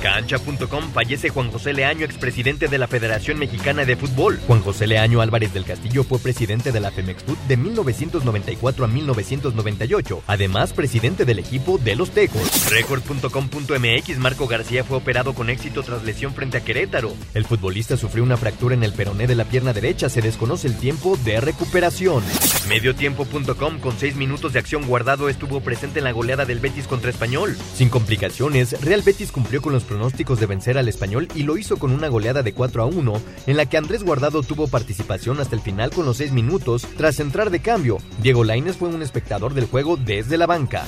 [0.00, 4.40] Cancha.com fallece Juan José Leaño, expresidente de la Federación Mexicana de Fútbol.
[4.46, 10.22] Juan José Leaño Álvarez del Castillo fue presidente de la Femexfut de 1994 a 1998,
[10.26, 12.70] además presidente del equipo de los Tecos.
[12.70, 17.14] Record.com.mx Marco García fue operado con éxito tras lesión frente a Querétaro.
[17.34, 20.76] El futbolista sufrió una fractura en el peroné de la pierna derecha, se desconoce el
[20.76, 22.24] tiempo de recuperación.
[22.68, 27.10] Mediotiempo.com con seis minutos de acción guardado estuvo presente en la goleada del Betis contra
[27.10, 27.56] Español.
[27.74, 31.76] Sin complicaciones, Real Betis cumplió con los pronósticos de vencer al español y lo hizo
[31.76, 35.56] con una goleada de 4 a 1, en la que Andrés Guardado tuvo participación hasta
[35.56, 37.98] el final con los 6 minutos tras entrar de cambio.
[38.22, 40.86] Diego Laines fue un espectador del juego desde la banca.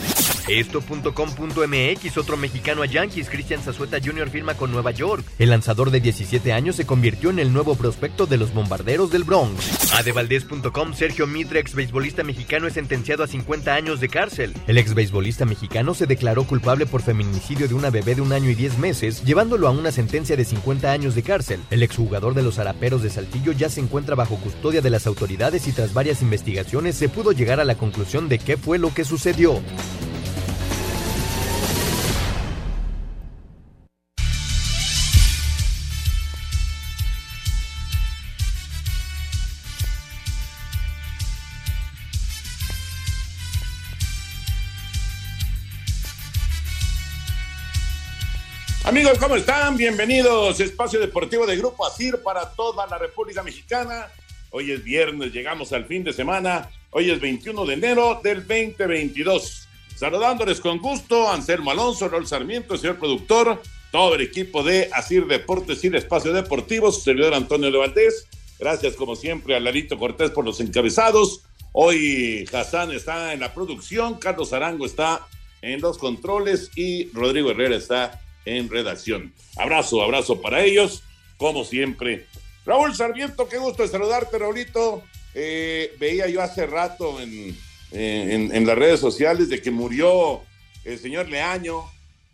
[0.49, 4.31] Esto.com.mx, otro mexicano a Yankees, Christian Zazueta Jr.
[4.31, 5.25] firma con Nueva York.
[5.39, 9.25] El lanzador de 17 años se convirtió en el nuevo prospecto de los bombarderos del
[9.25, 9.93] Bronx.
[9.95, 14.55] Adevaldez.com, Sergio Mitre, ex beisbolista mexicano, es sentenciado a 50 años de cárcel.
[14.67, 18.51] El ex beisbolista mexicano se declaró culpable por feminicidio de una bebé de un año
[18.51, 21.61] y 10 meses, llevándolo a una sentencia de 50 años de cárcel.
[21.71, 25.67] El exjugador de los Araperos de Saltillo ya se encuentra bajo custodia de las autoridades
[25.67, 29.05] y tras varias investigaciones se pudo llegar a la conclusión de qué fue lo que
[29.05, 29.61] sucedió.
[48.93, 49.75] Amigos, ¿cómo están?
[49.79, 50.61] Bienvenidos.
[50.61, 54.09] Espacio Deportivo de Grupo ASIR para toda la República Mexicana.
[54.51, 56.69] Hoy es viernes, llegamos al fin de semana.
[56.91, 59.67] Hoy es 21 de enero del 2022.
[59.97, 65.83] Saludándoles con gusto, Anselmo Alonso, Rol Sarmiento, señor productor, todo el equipo de ASIR Deportes
[65.85, 68.27] y Espacio Deportivo, su servidor Antonio de Valdés.
[68.59, 71.45] Gracias, como siempre, a Larito Cortés por los encabezados.
[71.73, 75.27] Hoy Hassan está en la producción, Carlos Arango está
[75.63, 79.33] en los controles y Rodrigo Herrera está en redacción.
[79.57, 81.03] Abrazo, abrazo para ellos,
[81.37, 82.27] como siempre.
[82.65, 85.03] Raúl Sarmiento, qué gusto saludarte, Raulito.
[85.35, 87.57] Eh, veía yo hace rato en,
[87.91, 90.43] en, las redes sociales de que murió
[90.85, 91.85] el señor Leaño,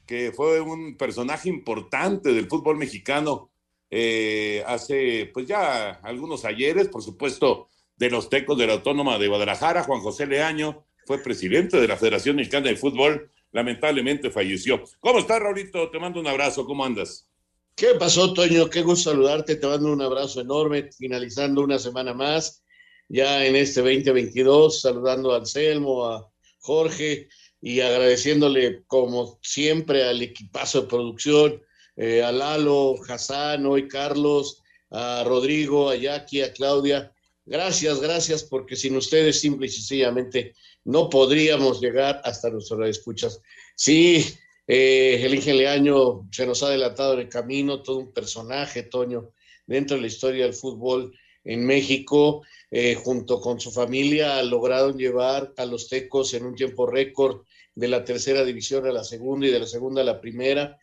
[0.07, 3.51] que fue un personaje importante del fútbol mexicano
[3.91, 9.29] eh, hace pues ya algunos ayeres, por supuesto, de los tecos de la Autónoma de
[9.29, 14.82] Guadalajara, Juan José Leaño, fue presidente de la Federación Mexicana de Fútbol lamentablemente falleció.
[15.00, 15.91] ¿Cómo estás, Raulito?
[15.91, 17.28] Te mando un abrazo, ¿cómo andas?
[17.75, 18.69] ¿Qué pasó, Toño?
[18.69, 22.64] Qué gusto saludarte, te mando un abrazo enorme, finalizando una semana más,
[23.09, 26.28] ya en este 2022, saludando a Anselmo, a
[26.59, 27.28] Jorge
[27.60, 31.62] y agradeciéndole como siempre al equipazo de producción,
[31.97, 37.12] eh, a Lalo, Hassan, hoy Carlos, a Rodrigo, a Jackie, a Claudia.
[37.47, 40.54] Gracias, gracias, porque sin ustedes simple y sencillamente
[40.88, 43.43] no podríamos llegar hasta nuestras escuchas.
[43.75, 44.25] Sí,
[44.66, 49.32] eh, el ingeniero se nos ha adelantado en el camino, todo un personaje, Toño,
[49.66, 55.53] dentro de la historia del fútbol en México, eh, junto con su familia, lograron llevar
[55.59, 57.43] a los tecos en un tiempo récord
[57.75, 60.78] de la tercera división a la segunda y de la segunda a la primera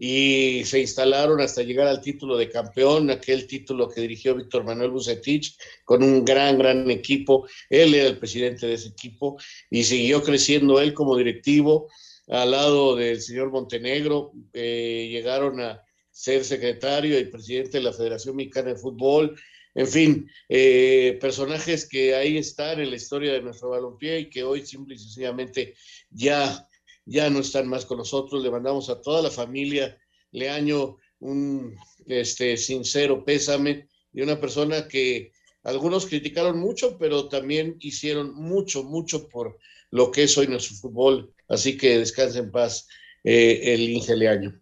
[0.00, 4.92] y se instalaron hasta llegar al título de campeón, aquel título que dirigió Víctor Manuel
[4.92, 7.48] Bucetich con un gran, gran equipo.
[7.68, 9.36] Él era el presidente de ese equipo
[9.68, 11.88] y siguió creciendo él como directivo
[12.28, 14.30] al lado del señor Montenegro.
[14.52, 15.82] Eh, llegaron a
[16.12, 19.36] ser secretario y presidente de la Federación Mexicana de Fútbol.
[19.74, 24.44] En fin, eh, personajes que ahí están en la historia de nuestro balompié y que
[24.44, 25.74] hoy simple y sencillamente
[26.10, 26.67] ya
[27.08, 28.42] ya no están más con nosotros.
[28.42, 29.98] Le mandamos a toda la familia
[30.30, 31.74] Leaño un
[32.06, 35.32] este, sincero pésame de una persona que
[35.64, 39.58] algunos criticaron mucho, pero también hicieron mucho, mucho por
[39.90, 41.32] lo que es hoy nuestro fútbol.
[41.48, 42.86] Así que descanse en paz
[43.24, 44.60] eh, el Leaño.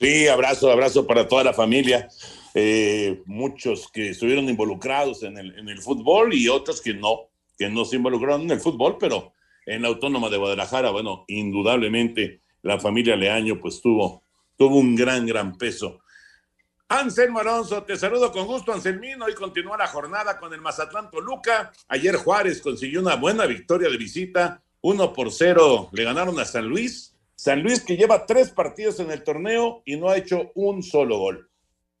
[0.00, 2.08] Sí, abrazo, abrazo para toda la familia.
[2.54, 7.68] Eh, muchos que estuvieron involucrados en el, en el fútbol y otros que no, que
[7.68, 9.32] no se involucraron en el fútbol, pero
[9.68, 14.22] en la Autónoma de Guadalajara, bueno, indudablemente la familia Leaño pues tuvo,
[14.56, 16.00] tuvo un gran, gran peso.
[16.88, 19.20] Anselmo Alonso, te saludo con gusto, Anselmín.
[19.20, 21.70] Hoy continúa la jornada con el Mazatlán Toluca.
[21.86, 25.90] Ayer Juárez consiguió una buena victoria de visita, uno por cero.
[25.92, 27.14] Le ganaron a San Luis.
[27.36, 31.18] San Luis que lleva tres partidos en el torneo y no ha hecho un solo
[31.18, 31.50] gol.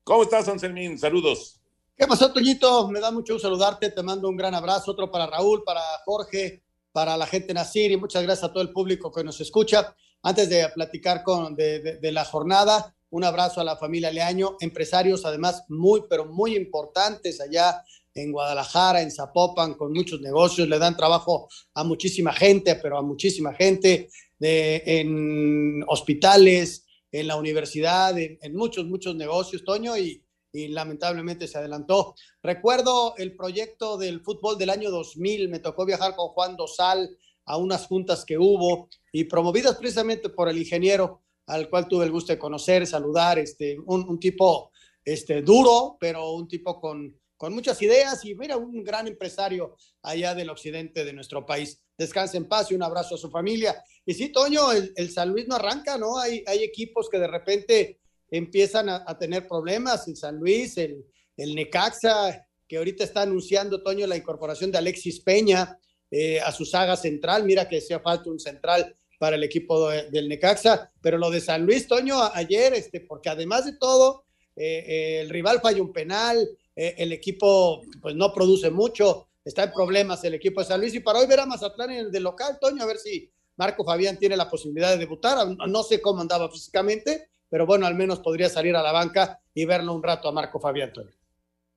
[0.04, 0.98] ¿Cómo estás, Anselmín?
[0.98, 1.60] Saludos.
[1.94, 2.88] ¿Qué pasó, Toñito?
[2.88, 3.90] Me da mucho saludarte.
[3.90, 6.62] Te mando un gran abrazo, otro para Raúl, para Jorge,
[6.92, 9.94] para la gente Nacir y muchas gracias a todo el público que nos escucha.
[10.22, 15.24] Antes de platicar con, de, de, la jornada, un abrazo a la familia Leaño, empresarios
[15.24, 17.82] además muy, pero muy importantes allá
[18.14, 23.02] en Guadalajara, en Zapopan, con muchos negocios, le dan trabajo a muchísima gente, pero a
[23.02, 24.08] muchísima gente,
[24.38, 30.22] de, en hospitales, en la universidad, en, en muchos, muchos negocios, Toño, y,
[30.52, 32.14] y, lamentablemente se adelantó.
[32.42, 37.56] Recuerdo el proyecto del fútbol del año 2000, me tocó viajar con Juan Dosal a
[37.56, 42.32] unas juntas que hubo y promovidas precisamente por el ingeniero al cual tuve el gusto
[42.32, 44.70] de conocer, saludar, este, un, un tipo
[45.04, 50.34] este, duro, pero un tipo con, con muchas ideas y mira, un gran empresario allá
[50.34, 51.80] del occidente de nuestro país.
[51.96, 53.82] Descanse en paz y un abrazo a su familia.
[54.04, 56.18] Y sí, Toño, el, el San Luis no arranca, ¿no?
[56.18, 61.04] Hay, hay equipos que de repente empiezan a, tener problemas, el San Luis, el,
[61.36, 65.78] el, Necaxa, que ahorita está anunciando, Toño, la incorporación de Alexis Peña
[66.10, 67.44] eh, a su saga central.
[67.44, 71.40] Mira que hacía falta un central para el equipo de, del Necaxa, pero lo de
[71.40, 74.24] San Luis, Toño, ayer, este, porque además de todo,
[74.56, 76.48] eh, eh, el rival falla un penal,
[76.80, 81.00] el equipo pues no produce mucho, está en problemas el equipo de San Luis, y
[81.00, 84.16] para hoy ver a Mazatlán en el de local, Toño, a ver si Marco Fabián
[84.16, 88.48] tiene la posibilidad de debutar, no sé cómo andaba físicamente, pero bueno, al menos podría
[88.48, 90.92] salir a la banca y verlo un rato a Marco Fabián.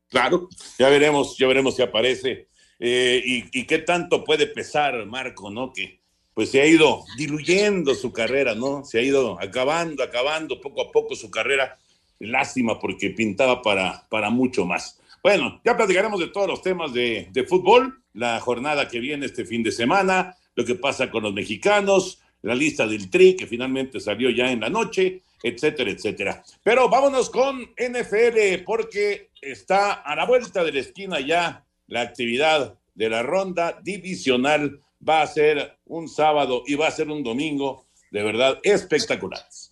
[0.10, 2.48] Claro, ya veremos, ya veremos si aparece.
[2.80, 5.72] y, y qué tanto puede pesar Marco, ¿no?
[5.72, 6.02] Que,
[6.34, 8.86] pues se ha ido diluyendo su carrera, ¿no?
[8.86, 11.78] Se ha ido acabando, acabando poco a poco su carrera.
[12.20, 15.00] Lástima porque pintaba para, para mucho más.
[15.24, 19.46] Bueno, ya platicaremos de todos los temas de, de, fútbol, la jornada que viene este
[19.46, 24.00] fin de semana, lo que pasa con los mexicanos, la lista del Tri que finalmente
[24.00, 26.44] salió ya en la noche, etcétera, etcétera.
[26.64, 32.78] Pero vámonos con NFL porque está a la vuelta de la esquina ya la actividad
[32.94, 37.86] de la ronda divisional va a ser un sábado y va a ser un domingo
[38.12, 39.71] de verdad espectaculares.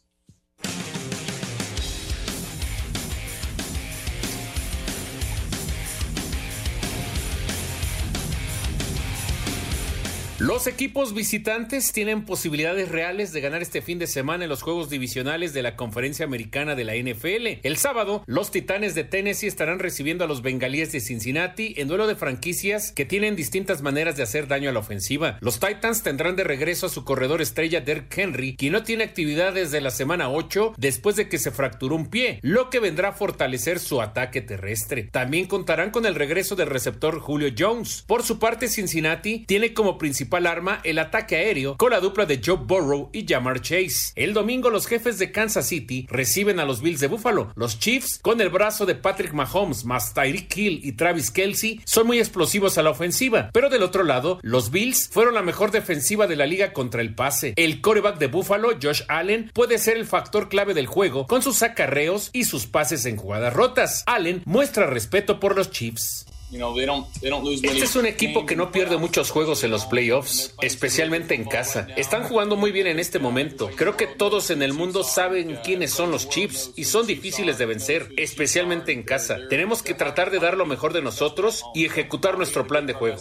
[10.40, 14.90] Los equipos visitantes tienen posibilidades reales de ganar este fin de semana en los juegos
[14.90, 17.60] divisionales de la Conferencia Americana de la NFL.
[17.62, 22.08] El sábado, los Titanes de Tennessee estarán recibiendo a los Bengalíes de Cincinnati en duelo
[22.08, 25.38] de franquicias que tienen distintas maneras de hacer daño a la ofensiva.
[25.42, 29.52] Los Titans tendrán de regreso a su corredor estrella Derrick Henry, quien no tiene actividad
[29.52, 33.14] desde la semana 8 después de que se fracturó un pie, lo que vendrá a
[33.14, 35.10] fortalecer su ataque terrestre.
[35.12, 38.06] También contarán con el regreso del receptor Julio Jones.
[38.08, 42.42] Por su parte, Cincinnati tiene como principal arma el ataque aéreo con la dupla de
[42.44, 44.14] Joe Burrow y Jamar Chase.
[44.16, 47.52] El domingo los jefes de Kansas City reciben a los Bills de Buffalo.
[47.56, 52.08] Los Chiefs, con el brazo de Patrick Mahomes más Tyreek Hill y Travis Kelsey, son
[52.08, 53.50] muy explosivos a la ofensiva.
[53.54, 57.16] Pero del otro lado, los Bills fueron la mejor defensiva de la liga contra el
[57.16, 57.54] pase.
[57.56, 61.64] El coreback de Buffalo, Josh Allen, puede ser el factor clave del juego con sus
[61.64, 64.04] acarreos y sus pases en jugadas rotas.
[64.06, 66.29] Allen muestra respeto por los Chiefs.
[66.52, 71.88] Este es un equipo que no pierde muchos juegos en los playoffs, especialmente en casa.
[71.96, 73.70] Están jugando muy bien en este momento.
[73.76, 77.66] Creo que todos en el mundo saben quiénes son los Chiefs y son difíciles de
[77.66, 79.38] vencer, especialmente en casa.
[79.50, 83.18] Tenemos que tratar de dar lo mejor de nosotros y ejecutar nuestro plan de juego.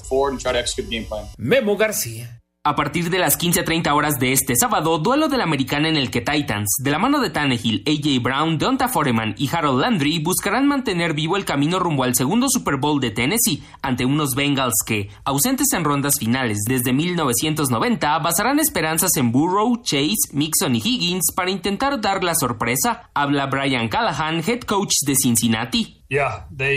[1.37, 2.43] Memo García.
[2.65, 6.11] A partir de las 15.30 horas de este sábado, duelo de la americana en el
[6.11, 10.67] que Titans, de la mano de Tannehill, AJ Brown, Deonta Foreman y Harold Landry, buscarán
[10.67, 15.09] mantener vivo el camino rumbo al segundo Super Bowl de Tennessee ante unos Bengals que,
[15.25, 21.51] ausentes en rondas finales desde 1990, basarán esperanzas en Burrow, Chase, Mixon y Higgins para
[21.51, 23.09] intentar dar la sorpresa.
[23.15, 25.98] Habla Brian Callahan, head coach de Cincinnati.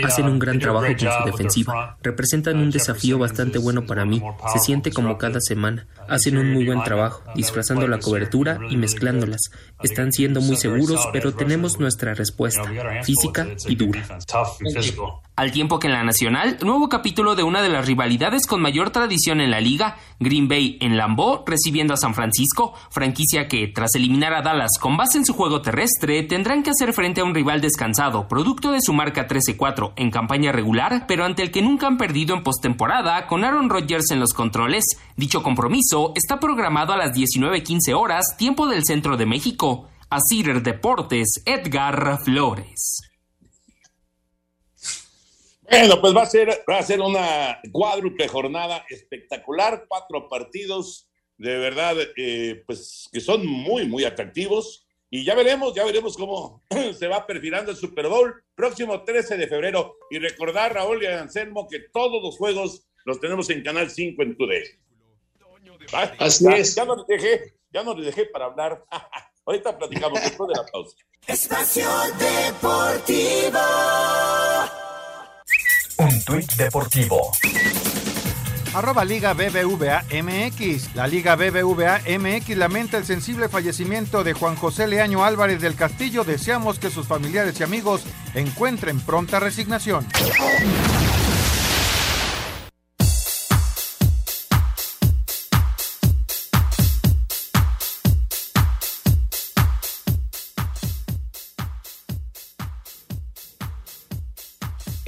[0.04, 1.98] Hacen un gran trabajo con su defensiva.
[2.02, 4.22] Representan un desafío bastante bueno para mí.
[4.52, 5.88] Se siente como cada semana.
[6.12, 9.50] Hacen un muy buen trabajo, disfrazando la cobertura y mezclándolas.
[9.82, 12.70] Están siendo muy seguros, pero tenemos nuestra respuesta,
[13.04, 14.06] física y dura.
[15.38, 18.90] Al tiempo que en la Nacional, nuevo capítulo de una de las rivalidades con mayor
[18.90, 23.96] tradición en la liga, Green Bay en Lambeau recibiendo a San Francisco, franquicia que, tras
[23.96, 27.34] eliminar a Dallas con base en su juego terrestre, tendrán que hacer frente a un
[27.34, 31.88] rival descansado, producto de su marca 13-4 en campaña regular, pero ante el que nunca
[31.88, 34.84] han perdido en postemporada, con Aaron Rodgers en los controles.
[35.16, 39.88] Dicho compromiso está programado a las 19.15 horas, tiempo del centro de México.
[40.10, 43.00] A Cider Deportes, Edgar Flores.
[45.70, 51.08] Bueno, pues va a ser, va a ser una cuádruple jornada espectacular, cuatro partidos
[51.42, 54.86] de verdad, eh, pues que son muy, muy atractivos.
[55.10, 56.64] Y ya veremos, ya veremos cómo
[56.98, 59.98] se va perfilando el Super Bowl próximo 13 de febrero.
[60.12, 64.38] Y recordar, Raúl y Anselmo, que todos los juegos los tenemos en Canal 5 en
[64.38, 64.64] Today.
[66.20, 66.76] Así ya, es.
[66.76, 68.84] Ya no les dejé, ya no les dejé para hablar.
[69.46, 70.96] Ahorita platicamos después de la pausa.
[71.28, 71.88] Espacio
[72.20, 73.60] Deportivo.
[75.98, 77.32] Un tuit deportivo.
[78.74, 80.96] Arroba Liga BBVA MX.
[80.96, 86.24] La Liga BBVA MX lamenta el sensible fallecimiento de Juan José Leaño Álvarez del Castillo.
[86.24, 90.08] Deseamos que sus familiares y amigos encuentren pronta resignación.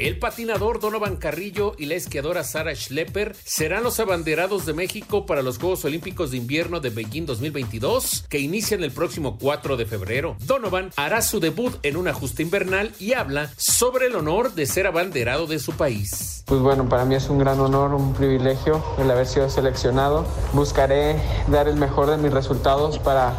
[0.03, 5.41] El patinador Donovan Carrillo y la esquiadora Sara Schlepper serán los abanderados de México para
[5.41, 10.35] los Juegos Olímpicos de Invierno de Beijing 2022, que inician el próximo 4 de febrero.
[10.41, 14.87] Donovan hará su debut en una justa invernal y habla sobre el honor de ser
[14.87, 16.43] abanderado de su país.
[16.47, 20.25] Pues bueno, para mí es un gran honor, un privilegio el haber sido seleccionado.
[20.51, 21.15] Buscaré
[21.47, 23.35] dar el mejor de mis resultados para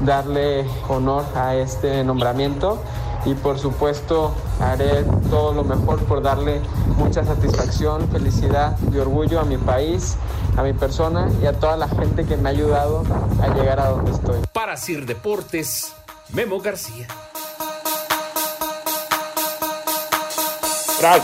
[0.00, 2.82] darle honor a este nombramiento
[3.26, 6.60] y por supuesto haré todo lo mejor por darle
[6.96, 10.16] mucha satisfacción, felicidad y orgullo a mi país,
[10.56, 13.02] a mi persona y a toda la gente que me ha ayudado
[13.42, 14.40] a llegar a donde estoy.
[14.52, 15.92] Para Sir Deportes,
[16.32, 17.08] Memo García.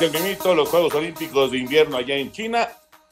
[0.00, 2.68] El Memito, los Juegos Olímpicos de Invierno allá en China,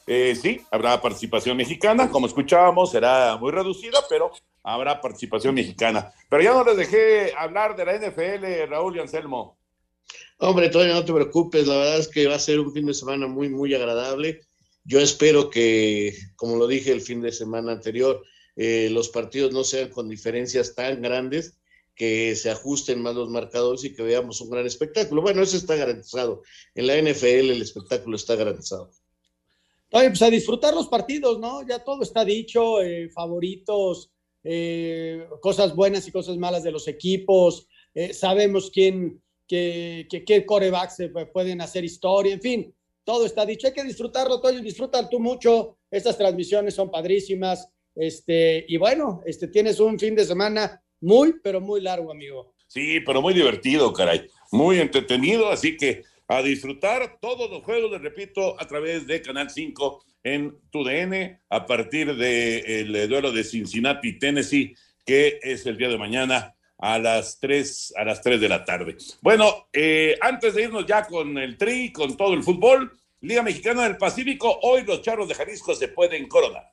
[0.07, 4.31] eh, sí, habrá participación mexicana, como escuchábamos, será muy reducida, pero
[4.63, 6.13] habrá participación mexicana.
[6.29, 9.57] Pero ya no les dejé hablar de la NFL, Raúl y Anselmo.
[10.37, 12.93] Hombre, todavía no te preocupes, la verdad es que va a ser un fin de
[12.93, 14.41] semana muy, muy agradable.
[14.83, 18.23] Yo espero que, como lo dije el fin de semana anterior,
[18.55, 21.57] eh, los partidos no sean con diferencias tan grandes,
[21.95, 25.21] que se ajusten más los marcadores y que veamos un gran espectáculo.
[25.21, 26.41] Bueno, eso está garantizado.
[26.73, 28.89] En la NFL el espectáculo está garantizado.
[29.91, 31.67] Oye, pues a disfrutar los partidos, ¿no?
[31.67, 34.09] Ya todo está dicho, eh, favoritos,
[34.43, 40.45] eh, cosas buenas y cosas malas de los equipos, eh, sabemos quién, qué, qué, qué
[40.45, 40.97] corebacks
[41.33, 43.67] pueden hacer historia, en fin, todo está dicho.
[43.67, 45.77] Hay que disfrutarlo, Toño, disfruta tú mucho.
[45.89, 47.69] Estas transmisiones son padrísimas.
[47.95, 52.53] Este, y bueno, este, tienes un fin de semana muy, pero muy largo, amigo.
[52.67, 54.27] Sí, pero muy divertido, caray.
[54.51, 59.49] Muy entretenido, así que a disfrutar todos los juegos, les repito, a través de Canal
[59.49, 64.75] 5 en TUDN, a partir del de duelo de Cincinnati, Tennessee,
[65.05, 68.97] que es el día de mañana a las 3, a las 3 de la tarde.
[69.21, 73.83] Bueno, eh, antes de irnos ya con el tri, con todo el fútbol, Liga Mexicana
[73.83, 76.71] del Pacífico, hoy los charros de Jalisco se pueden coronar.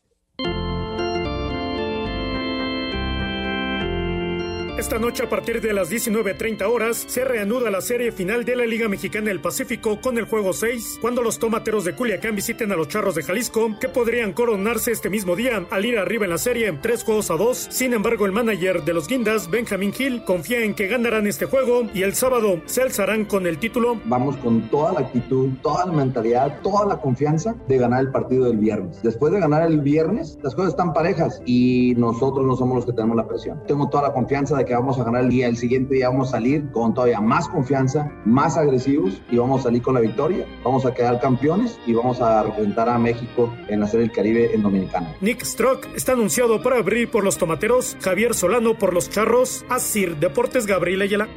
[4.78, 8.64] Esta noche a partir de las 19.30 horas se reanuda la serie final de la
[8.64, 12.76] Liga Mexicana del Pacífico con el juego 6, cuando los tomateros de Culiacán visiten a
[12.76, 16.38] los charros de Jalisco, que podrían coronarse este mismo día al ir arriba en la
[16.38, 17.66] serie, tres juegos a dos.
[17.72, 21.82] Sin embargo, el manager de los Guindas, Benjamin Hill, confía en que ganarán este juego
[21.92, 24.00] y el sábado se alzarán con el título.
[24.04, 28.44] Vamos con toda la actitud, toda la mentalidad, toda la confianza de ganar el partido
[28.44, 29.02] del viernes.
[29.02, 32.92] Después de ganar el viernes, las cosas están parejas y nosotros no somos los que
[32.92, 33.60] tenemos la presión.
[33.66, 36.28] Tengo toda la confianza de que vamos a ganar el día, el siguiente día vamos
[36.28, 40.46] a salir con todavía más confianza, más agresivos y vamos a salir con la victoria.
[40.62, 44.54] Vamos a quedar campeones y vamos a representar a México en la Serie del Caribe
[44.54, 45.16] en Dominicana.
[45.20, 50.16] Nick Strock está anunciado para abrir por los tomateros, Javier Solano por los charros, Asir
[50.18, 51.28] Deportes Gabriel Ayala.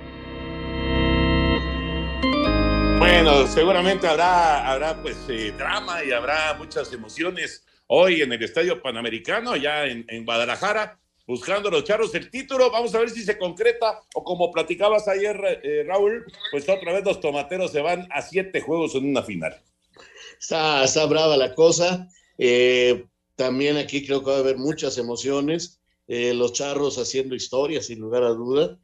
[2.99, 8.81] Bueno, seguramente habrá, habrá pues eh, drama y habrá muchas emociones hoy en el Estadio
[8.81, 11.00] Panamericano, allá en, en Guadalajara
[11.31, 12.69] buscando los charros el título.
[12.69, 17.05] Vamos a ver si se concreta o como platicabas ayer, eh, Raúl, pues otra vez
[17.05, 19.55] los tomateros se van a siete juegos en una final.
[20.37, 22.09] Está, está brava la cosa.
[22.37, 23.05] Eh,
[23.37, 25.79] también aquí creo que va a haber muchas emociones.
[26.05, 28.77] Eh, los charros haciendo historia, sin lugar a duda.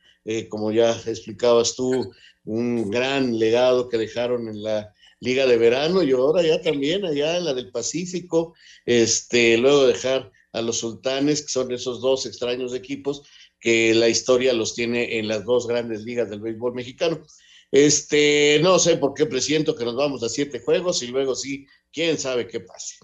[0.50, 2.12] Como ya explicabas tú,
[2.44, 7.38] un gran legado que dejaron en la Liga de Verano y ahora ya también allá
[7.38, 8.56] en la del Pacífico.
[8.86, 13.22] Este, luego dejar a los sultanes, que son esos dos extraños equipos
[13.60, 17.24] que la historia los tiene en las dos grandes ligas del béisbol mexicano.
[17.72, 21.66] Este, no sé por qué presiento que nos vamos a siete juegos y luego sí,
[21.92, 22.96] quién sabe qué pase.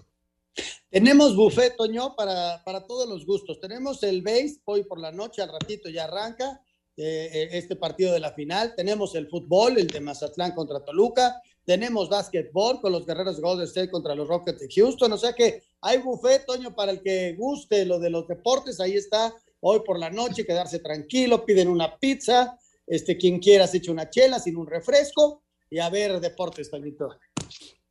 [0.88, 3.60] Tenemos buffet, Toño, para, para todos los gustos.
[3.60, 6.60] Tenemos el base hoy por la noche, al ratito ya arranca.
[6.96, 8.74] eh, este partido de la final.
[8.76, 11.40] Tenemos el fútbol, el de Mazatlán contra Toluca.
[11.64, 15.12] Tenemos básquetbol con los guerreros de Golden State contra los Rockets de Houston.
[15.12, 18.80] O sea que hay buffet, Toño, para el que guste lo de los deportes.
[18.80, 22.58] Ahí está, hoy por la noche, quedarse tranquilo, piden una pizza.
[22.86, 27.18] Este, quien quiera se echa una chela sin un refresco y a ver deportes, Toñito.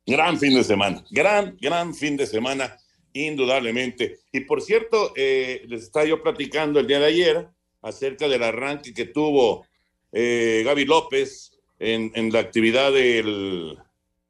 [0.05, 2.77] Gran fin de semana, gran, gran fin de semana,
[3.13, 4.19] indudablemente.
[4.31, 7.49] Y por cierto, eh, les estaba yo platicando el día de ayer
[7.81, 9.65] acerca del arranque que tuvo
[10.11, 11.52] eh, Gaby López
[11.83, 13.77] en, la actividad del,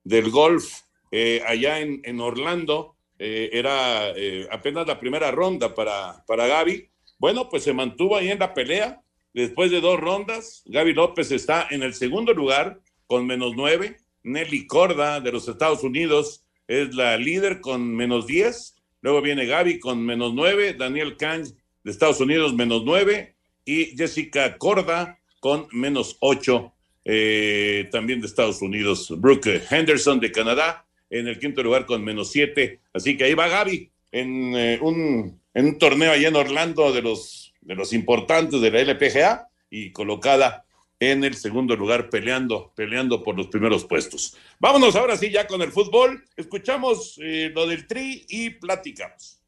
[0.03, 0.81] del golf
[1.11, 2.95] eh, allá en, en Orlando.
[3.19, 4.13] era
[4.51, 6.89] apenas la primera ronda para, para Gaby.
[7.19, 9.01] Bueno, pues se mantuvo ahí en la pelea.
[9.33, 14.67] Después de dos rondas, Gaby López está en el segundo lugar con menos nueve Nelly
[14.67, 18.75] Corda de los Estados Unidos es la líder con menos 10.
[19.01, 21.45] Luego viene Gaby con menos 9, Daniel Kang
[21.83, 26.72] de Estados Unidos menos 9 y Jessica Corda con menos 8
[27.05, 29.13] eh, también de Estados Unidos.
[29.19, 32.79] Brooke Henderson de Canadá en el quinto lugar con menos 7.
[32.93, 37.01] Así que ahí va Gaby en, eh, un, en un torneo allá en Orlando de
[37.01, 40.65] los, de los importantes de la LPGA y colocada
[40.99, 44.37] en el segundo lugar peleando, peleando por los primeros puestos.
[44.59, 46.23] Vámonos ahora sí ya con el fútbol.
[46.37, 49.42] Escuchamos eh, lo del tri y platicamos.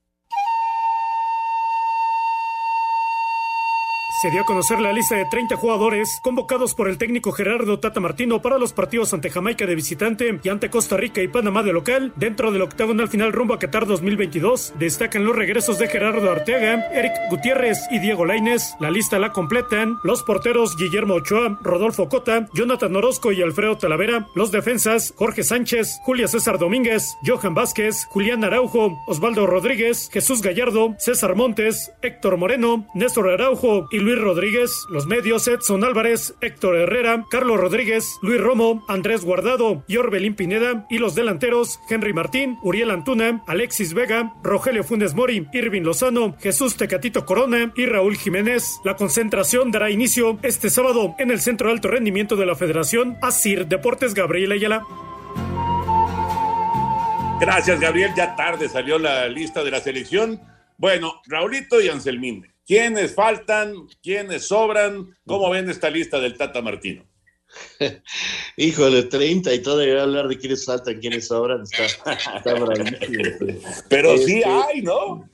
[4.25, 7.99] Se dio a conocer la lista de 30 jugadores convocados por el técnico Gerardo Tata
[7.99, 11.71] Martino para los partidos ante Jamaica de visitante y ante Costa Rica y Panamá de
[11.71, 14.73] local dentro del octagonal final rumbo a Qatar 2022.
[14.79, 18.75] Destacan los regresos de Gerardo Arteaga, Eric Gutiérrez y Diego Laines.
[18.79, 24.25] La lista la completan los porteros Guillermo Ochoa, Rodolfo Cota, Jonathan Orozco y Alfredo Talavera,
[24.33, 30.95] los defensas Jorge Sánchez, Julia César Domínguez, Johan Vázquez, Julián Araujo, Osvaldo Rodríguez, Jesús Gallardo,
[30.97, 37.25] César Montes, Héctor Moreno, Néstor Araujo y Luis Rodríguez, los medios Edson Álvarez, Héctor Herrera,
[37.29, 42.91] Carlos Rodríguez, Luis Romo, Andrés Guardado y Orbelín Pineda y los delanteros Henry Martín, Uriel
[42.91, 48.79] Antuna, Alexis Vega, Rogelio Funes Mori, Irving Lozano, Jesús Tecatito Corona y Raúl Jiménez.
[48.83, 53.17] La concentración dará inicio este sábado en el Centro de Alto Rendimiento de la Federación
[53.21, 54.83] Asir Deportes Gabriel Ayala.
[57.39, 58.11] Gracias, Gabriel.
[58.15, 60.39] Ya tarde salió la lista de la selección.
[60.77, 63.87] Bueno, Raulito y Anselmín, ¿Quiénes faltan?
[64.01, 65.15] ¿Quiénes sobran?
[65.25, 67.05] ¿Cómo ven esta lista del Tata Martino?
[68.57, 71.85] Híjole, 30 y todavía hablar de quiénes faltan, quiénes sobran, está,
[73.89, 75.29] Pero sí este, hay, ¿no?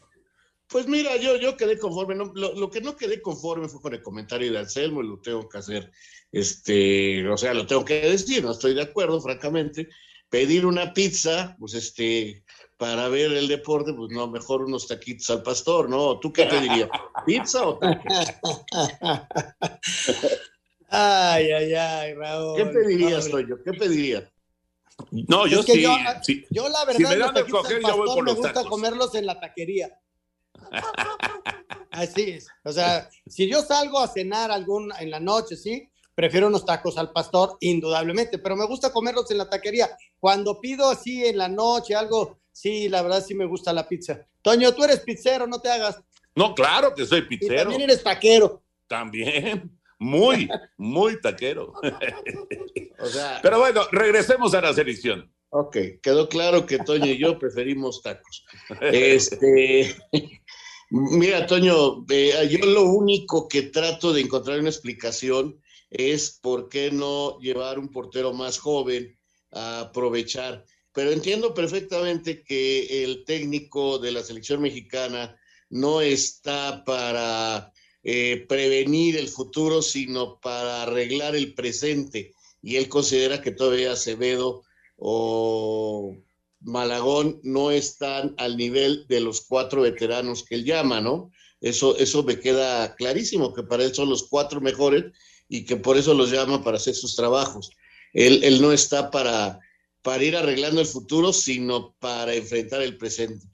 [0.68, 2.16] Pues mira, yo, yo quedé conforme.
[2.16, 5.58] lo, que no quedé conforme fue con el comentario de Anselmo y lo tengo que
[5.58, 5.92] hacer.
[6.32, 9.90] Este, o sea, lo tengo que decir, no estoy de acuerdo, francamente.
[10.30, 12.46] Pedir una pizza, pues este,
[12.82, 16.18] para ver el deporte, pues no, mejor unos taquitos al pastor, ¿no?
[16.18, 16.90] ¿Tú qué te dirías?
[17.28, 18.66] ¿Pizza o taquitos?
[20.90, 22.58] Ay, ay, ay, Raúl.
[22.58, 23.58] ¿Qué pedirías, Toño?
[23.64, 24.24] ¿Qué pedirías?
[25.12, 25.84] No, yo sí,
[26.50, 30.00] yo, la verdad, si me, dan yo voy por me gusta comerlos en la taquería.
[31.92, 32.48] Así es.
[32.64, 35.88] O sea, si yo salgo a cenar algún en la noche, ¿sí?
[36.16, 39.96] Prefiero unos tacos al pastor, indudablemente, pero me gusta comerlos en la taquería.
[40.20, 44.26] Cuando pido así en la noche algo Sí, la verdad sí me gusta la pizza.
[44.42, 46.02] Toño, tú eres pizzero, no te hagas.
[46.36, 47.54] No, claro que soy pizzero.
[47.54, 48.64] Y también eres taquero.
[48.88, 51.74] También, muy, muy taquero.
[53.42, 55.32] Pero bueno, regresemos a la selección.
[55.54, 58.46] Ok, quedó claro que Toño y yo preferimos tacos.
[58.80, 59.96] Este,
[60.90, 66.90] mira, Toño, eh, yo lo único que trato de encontrar una explicación es por qué
[66.90, 69.20] no llevar un portero más joven
[69.52, 75.38] a aprovechar pero entiendo perfectamente que el técnico de la selección mexicana
[75.70, 77.72] no está para
[78.04, 82.34] eh, prevenir el futuro, sino para arreglar el presente.
[82.62, 84.64] Y él considera que todavía Acevedo
[84.98, 86.18] o
[86.60, 91.32] Malagón no están al nivel de los cuatro veteranos que él llama, ¿no?
[91.62, 95.06] Eso, eso me queda clarísimo, que para él son los cuatro mejores
[95.48, 97.72] y que por eso los llama para hacer sus trabajos.
[98.14, 99.60] Él, él no está para
[100.02, 103.46] para ir arreglando el futuro, sino para enfrentar el presente.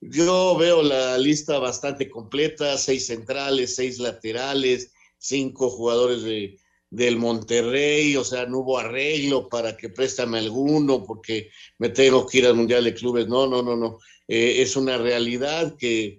[0.00, 6.58] Yo veo la lista bastante completa, seis centrales, seis laterales, cinco jugadores de,
[6.90, 12.38] del Monterrey, o sea, no hubo arreglo para que préstame alguno porque me tengo que
[12.38, 13.26] ir al Mundial de Clubes.
[13.26, 13.98] No, no, no, no.
[14.28, 16.18] Eh, es una realidad que,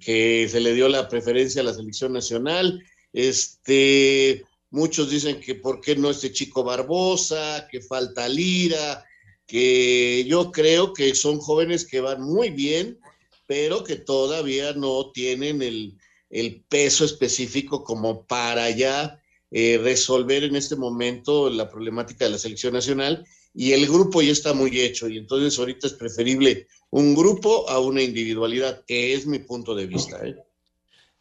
[0.00, 2.82] que se le dio la preferencia a la selección nacional.
[3.12, 9.04] Este, muchos dicen que por qué no este chico Barbosa, que falta Lira,
[9.46, 12.98] que yo creo que son jóvenes que van muy bien,
[13.46, 15.96] pero que todavía no tienen el,
[16.30, 22.38] el peso específico como para ya eh, resolver en este momento la problemática de la
[22.38, 27.14] selección nacional y el grupo ya está muy hecho y entonces ahorita es preferible un
[27.14, 30.20] grupo a una individualidad, que es mi punto de vista.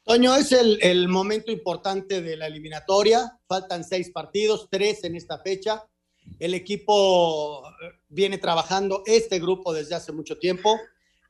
[0.04, 5.40] Toño, es el, el, momento importante de la eliminatoria, faltan seis partidos, tres en esta
[5.40, 5.84] fecha.
[6.40, 7.64] El equipo
[8.10, 10.78] viene trabajando este grupo desde hace mucho tiempo.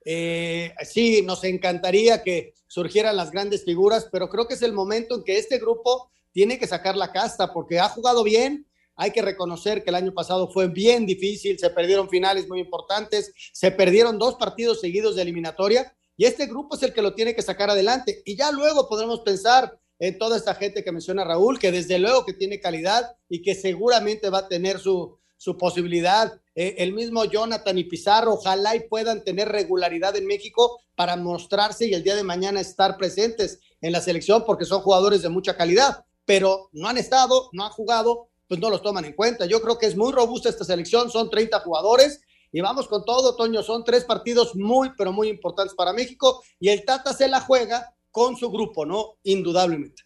[0.04, 5.16] Eh, sí, nos encantaría que surgieran las grandes figuras, pero creo que es el momento
[5.16, 8.68] en que este grupo tiene que sacar la casta porque ha jugado bien.
[8.98, 13.34] Hay que reconocer que el año pasado fue bien difícil, se perdieron finales muy importantes,
[13.52, 17.36] se perdieron dos partidos seguidos de eliminatoria y este grupo es el que lo tiene
[17.36, 18.22] que sacar adelante.
[18.26, 22.26] Y ya luego podremos pensar en toda esta gente que menciona Raúl, que desde luego
[22.26, 26.40] que tiene calidad y que seguramente va a tener su, su posibilidad.
[26.56, 31.88] Eh, el mismo Jonathan y Pizarro, ojalá y puedan tener regularidad en México para mostrarse
[31.88, 35.58] y el día de mañana estar presentes en la selección porque son jugadores de mucha
[35.58, 39.46] calidad, pero no han estado, no han jugado, pues no los toman en cuenta.
[39.46, 43.36] Yo creo que es muy robusta esta selección, son 30 jugadores y vamos con todo,
[43.36, 47.42] Toño, son tres partidos muy, pero muy importantes para México y el Tata se la
[47.42, 49.20] juega con su grupo, ¿no?
[49.24, 50.04] Indudablemente.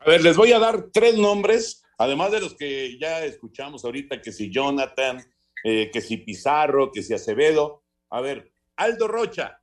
[0.00, 4.20] A ver, les voy a dar tres nombres, además de los que ya escuchamos ahorita,
[4.20, 5.24] que si Jonathan,
[5.64, 7.84] eh, que si Pizarro, que si Acevedo.
[8.10, 9.62] A ver, Aldo Rocha.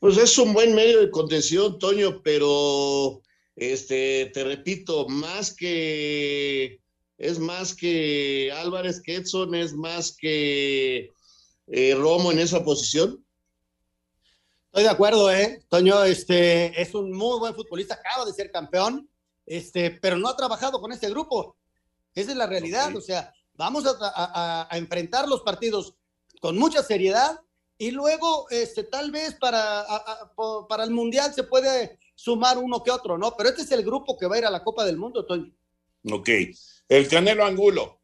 [0.00, 3.22] Pues es un buen medio de contención, Toño, pero
[3.54, 6.80] este, te repito, más que
[7.18, 11.12] es más que Álvarez Quetzon, es más que
[11.68, 13.24] eh, Romo en esa posición.
[14.76, 15.62] Estoy de acuerdo, ¿eh?
[15.70, 19.08] Toño, este, es un muy buen futbolista, acaba de ser campeón,
[19.46, 21.56] este, pero no ha trabajado con este grupo.
[22.14, 25.94] Esa es la realidad, o sea, vamos a, enfrentar los partidos
[26.42, 27.40] con mucha seriedad
[27.78, 29.86] y luego, este, tal vez para,
[30.68, 33.34] para el Mundial se puede sumar uno que otro, ¿no?
[33.34, 35.54] Pero este es el grupo que va a ir a la Copa del Mundo, Toño.
[36.12, 36.28] Ok.
[36.86, 37.98] El Canelo Angulo.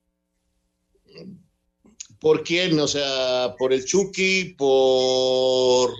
[2.19, 2.81] ¿Por quién?
[2.81, 5.93] O sea, por el Chucky, por...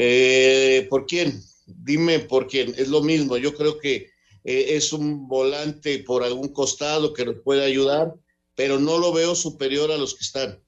[0.00, 1.42] Eh, ¿Por quién?
[1.66, 2.72] Dime por quién.
[2.78, 3.36] Es lo mismo.
[3.36, 4.10] Yo creo que
[4.44, 8.14] eh, es un volante por algún costado que nos puede ayudar,
[8.54, 10.62] pero no lo veo superior a los que están.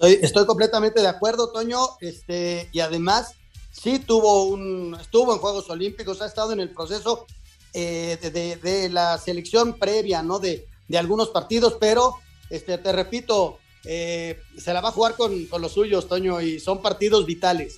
[0.00, 1.78] Estoy, completamente de acuerdo, Toño.
[2.00, 3.34] Este, y además,
[3.70, 7.26] sí tuvo un, estuvo en Juegos Olímpicos, ha estado en el proceso
[7.74, 8.16] eh,
[8.62, 10.38] de, la selección previa, ¿no?
[10.38, 12.14] De, de algunos partidos, pero
[12.48, 16.60] este, te repito, eh, se la va a jugar con, con, los suyos, Toño, y
[16.60, 17.76] son partidos vitales.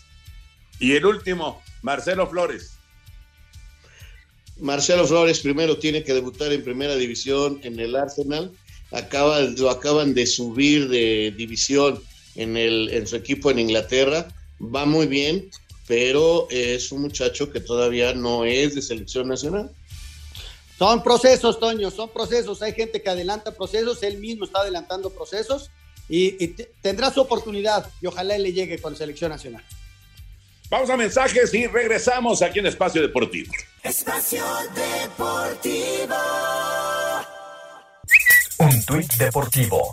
[0.83, 2.73] Y el último, Marcelo Flores.
[4.59, 8.51] Marcelo Flores primero tiene que debutar en primera división en el Arsenal.
[8.91, 12.03] Acaba, lo acaban de subir de división
[12.35, 14.27] en, el, en su equipo en Inglaterra.
[14.61, 15.49] Va muy bien,
[15.87, 19.71] pero es un muchacho que todavía no es de selección nacional.
[20.81, 22.61] Son procesos, Toño, son procesos.
[22.61, 25.71] Hay gente que adelanta procesos, él mismo está adelantando procesos
[26.09, 26.49] y,
[26.83, 29.65] tendrá su oportunidad y ojalá le llegue con selección nacional.
[30.73, 33.53] Vamos a mensajes y regresamos aquí en Espacio Deportivo.
[33.83, 34.43] Espacio
[34.75, 36.17] Deportivo.
[38.57, 39.93] Un tuit deportivo.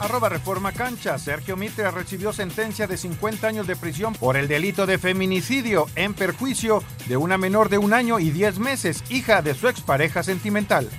[0.00, 1.16] Arroba Reforma Cancha.
[1.16, 6.12] Sergio Mitre recibió sentencia de 50 años de prisión por el delito de feminicidio en
[6.12, 10.90] perjuicio de una menor de un año y 10 meses, hija de su expareja sentimental.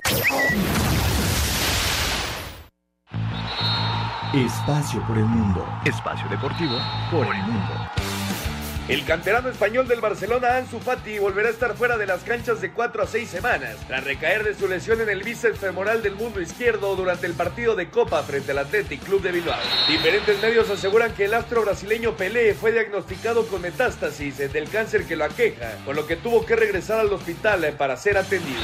[4.34, 5.64] Espacio por el mundo.
[5.84, 6.76] Espacio deportivo
[7.12, 7.99] por el mundo.
[8.90, 12.72] El canterano español del Barcelona, Ansu Fati, volverá a estar fuera de las canchas de
[12.72, 16.40] 4 a 6 semanas, tras recaer de su lesión en el bíceps femoral del mundo
[16.40, 19.60] izquierdo durante el partido de Copa frente al Athletic Club de Bilbao.
[19.86, 25.14] Diferentes medios aseguran que el astro brasileño Pelé fue diagnosticado con metástasis del cáncer que
[25.14, 28.58] lo aqueja, con lo que tuvo que regresar al hospital para ser atendido.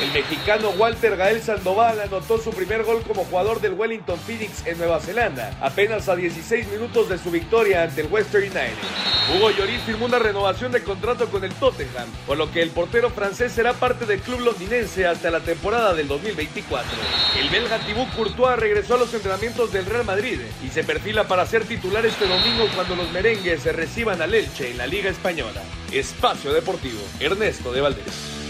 [0.00, 4.78] El mexicano Walter Gael Sandoval anotó su primer gol como jugador del Wellington Phoenix en
[4.78, 8.78] Nueva Zelanda, apenas a 16 minutos de su victoria ante el Western United.
[9.34, 13.10] Hugo Lloris firmó una renovación de contrato con el Tottenham, por lo que el portero
[13.10, 16.90] francés será parte del club londinense hasta la temporada del 2024.
[17.40, 21.46] El belga Thibaut Courtois regresó a los entrenamientos del Real Madrid y se perfila para
[21.46, 25.62] ser titular este domingo cuando los merengues se reciban al Elche en la Liga Española.
[25.92, 28.42] Espacio Deportivo, Ernesto de Valdés.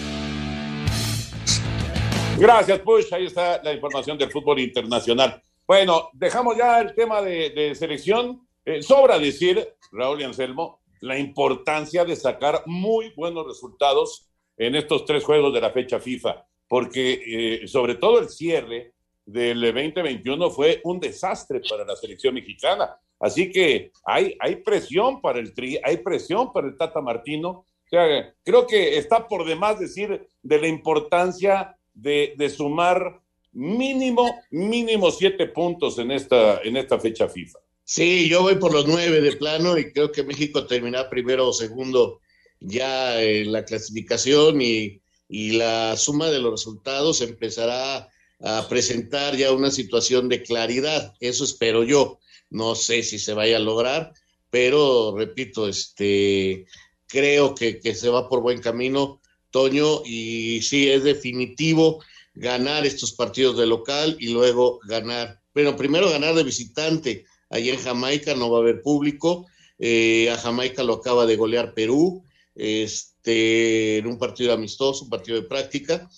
[2.38, 3.12] Gracias, Push.
[3.12, 5.42] Ahí está la información del fútbol internacional.
[5.66, 8.46] Bueno, dejamos ya el tema de, selección.
[8.64, 15.04] Eh, sobra decir, Raúl y Anselmo, la importancia de sacar muy buenos resultados en estos
[15.04, 18.94] tres juegos de la fecha FIFA, porque eh, sobre todo el cierre
[19.26, 22.96] del 2021 fue un desastre para la selección mexicana.
[23.18, 27.50] Así que hay, hay presión para el Tri, hay presión para el Tata Martino.
[27.50, 34.40] O sea, creo que está por demás decir de la importancia de, de sumar mínimo,
[34.50, 37.58] mínimo siete puntos en esta, en esta fecha FIFA.
[37.84, 41.52] Sí, yo voy por los nueve de plano y creo que México terminará primero o
[41.52, 42.20] segundo
[42.60, 48.08] ya en la clasificación y, y la suma de los resultados empezará
[48.40, 51.14] a presentar ya una situación de claridad.
[51.20, 52.18] Eso espero yo.
[52.50, 54.12] No sé si se vaya a lograr,
[54.50, 56.66] pero repito, este,
[57.06, 62.02] creo que, que se va por buen camino, Toño, y sí, es definitivo
[62.34, 67.24] ganar estos partidos de local y luego ganar, bueno, primero ganar de visitante.
[67.52, 69.46] Allí en Jamaica no va a haber público.
[69.78, 75.40] Eh, a Jamaica lo acaba de golear Perú este, en un partido amistoso, un partido
[75.40, 76.08] de práctica.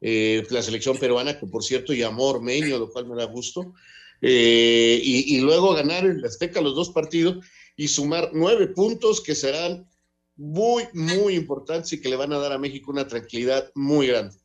[0.00, 3.74] Eh, la selección peruana, que por cierto llamó Ormeño, lo cual me da gusto.
[4.22, 7.44] Eh, y, luego ganar en la Azteca los dos partidos
[7.76, 9.88] y sumar nueve puntos que serán
[10.36, 14.36] muy, muy importantes y que le van a dar a México una tranquilidad muy grande.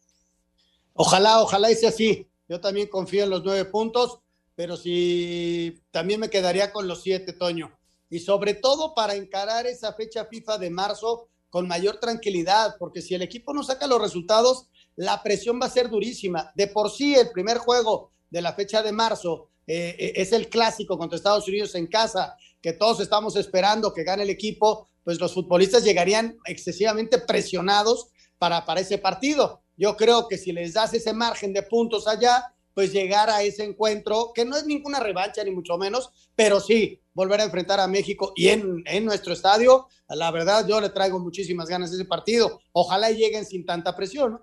[0.93, 2.27] Ojalá, ojalá sea así.
[2.47, 4.19] Yo también confío en los nueve puntos,
[4.59, 7.71] pero sí, también me quedaría con los siete, Toño.
[8.09, 13.15] Y sobre todo para encarar esa fecha FIFA de marzo con mayor tranquilidad, porque si
[13.15, 14.67] el equipo no saca los resultados,
[14.97, 16.51] la presión va a ser durísima.
[16.55, 20.49] De por sí, el primer juego de la fecha de marzo eh, eh, es el
[20.49, 25.21] clásico contra Estados Unidos en casa, que todos estamos esperando que gane el equipo, pues
[25.21, 29.61] los futbolistas llegarían excesivamente presionados para, para ese partido.
[29.77, 33.63] Yo creo que si les das ese margen de puntos allá, pues llegar a ese
[33.63, 37.87] encuentro, que no es ninguna revancha ni mucho menos, pero sí, volver a enfrentar a
[37.87, 42.05] México y en, en nuestro estadio, la verdad yo le traigo muchísimas ganas a ese
[42.05, 42.61] partido.
[42.71, 44.41] Ojalá lleguen sin tanta presión, ¿no?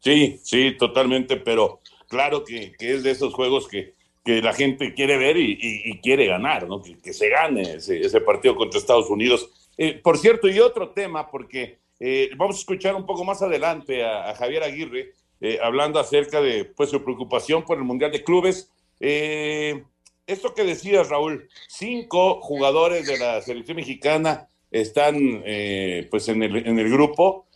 [0.00, 4.94] Sí, sí, totalmente, pero claro que, que es de esos juegos que, que la gente
[4.94, 6.82] quiere ver y, y, quiere ganar, ¿no?
[6.82, 9.48] Que, que se gane ese, partido contra Estados Unidos.
[9.76, 14.04] Eh, por cierto, y otro tema, porque eh, vamos a escuchar un poco más adelante
[14.04, 18.70] a Javier Aguirre eh, hablando acerca de pues, su preocupación por el Mundial de Clubes.
[19.00, 19.84] Eh,
[20.26, 26.66] esto que decías, Raúl, cinco jugadores de la selección mexicana están eh, pues en el,
[26.66, 27.46] en el grupo.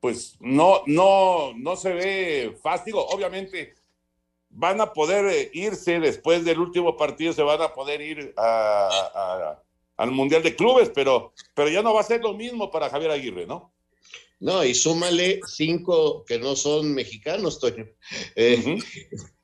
[0.00, 2.94] pues no, no, no se ve fácil.
[2.96, 3.74] Obviamente
[4.50, 9.58] van a poder irse después del último partido, se van a poder ir a,
[9.96, 13.12] al Mundial de Clubes, pero, pero ya no va a ser lo mismo para Javier
[13.12, 13.72] Aguirre, ¿no?
[14.42, 17.86] No, y súmale cinco que no son mexicanos, Toño.
[18.34, 18.84] Eh, uh -huh.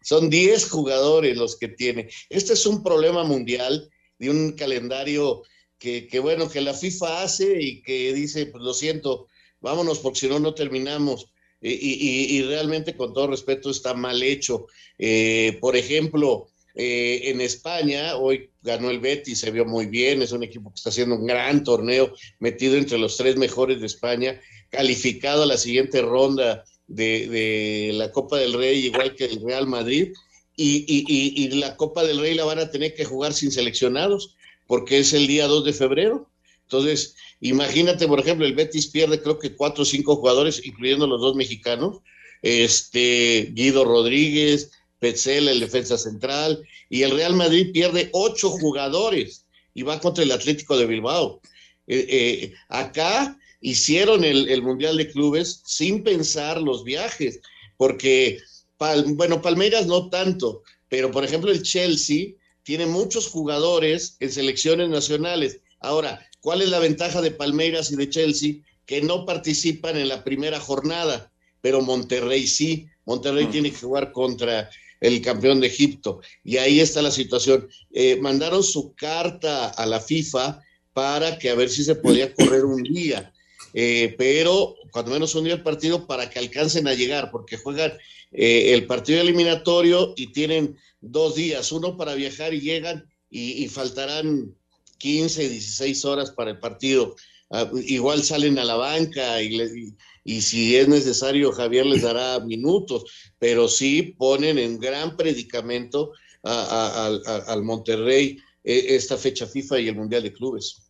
[0.02, 2.08] Son diez jugadores los que tiene.
[2.28, 5.42] Este es un problema mundial de un calendario
[5.78, 9.28] que, que, bueno, que la FIFA hace y que dice, pues lo siento,
[9.60, 11.30] vámonos porque si no, no terminamos.
[11.60, 14.66] Y, y, y, realmente, con todo respeto, está mal hecho.
[14.98, 20.32] Eh, por ejemplo, eh, en España, hoy ganó el Betis, se vio muy bien, es
[20.32, 24.40] un equipo que está haciendo un gran torneo, metido entre los tres mejores de España,
[24.70, 29.66] calificado a la siguiente ronda de, de la Copa del Rey, igual que el Real
[29.66, 30.12] Madrid,
[30.56, 34.34] y, y, y, la Copa del Rey la van a tener que jugar sin seleccionados,
[34.66, 36.28] porque es el día 2 de febrero.
[36.62, 41.20] Entonces, imagínate, por ejemplo, el Betis pierde creo que cuatro o cinco jugadores, incluyendo los
[41.20, 41.98] dos mexicanos,
[42.42, 49.82] este, Guido Rodríguez, Petzela, el defensa central, y el Real Madrid pierde ocho jugadores y
[49.82, 51.40] va contra el Atlético de Bilbao.
[51.86, 57.40] Eh, eh, acá hicieron el, el, Mundial de Clubes sin pensar los viajes,
[57.76, 58.38] porque,
[58.76, 64.88] pal, bueno, Palmeiras no tanto, pero por ejemplo el Chelsea tiene muchos jugadores en selecciones
[64.90, 65.60] nacionales.
[65.80, 68.56] Ahora, ¿cuál es la ventaja de Palmeiras y de Chelsea?
[68.84, 72.86] Que no participan en la primera jornada, pero Monterrey sí.
[73.06, 73.50] Monterrey mm.
[73.50, 74.68] tiene que jugar contra
[75.00, 76.20] el campeón de Egipto.
[76.44, 77.68] Y ahí está la situación.
[77.90, 82.64] Eh, mandaron su carta a la FIFA para que a ver si se podía correr
[82.64, 83.32] un día.
[83.74, 87.92] Eh, pero cuando menos un día el partido para que alcancen a llegar, porque juegan
[88.32, 94.54] eh, el partido eliminatorio y tienen dos días, uno para viajar y llegan y, faltarán
[94.98, 97.14] 15, 16 horas para el partido.
[97.50, 102.02] Uh, igual salen a la banca y, le, y, y, si es necesario Javier les
[102.02, 103.04] dará minutos,
[103.38, 109.80] pero sí ponen en gran predicamento a, a, a, al Monterrey eh, esta fecha FIFA
[109.80, 110.87] y el Mundial de Clubes.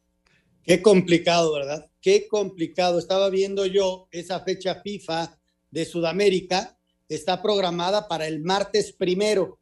[0.65, 1.91] Qué complicado, ¿verdad?
[2.01, 2.99] Qué complicado.
[2.99, 5.39] Estaba viendo yo esa fecha FIFA
[5.71, 9.59] de Sudamérica, está programada para el martes primero.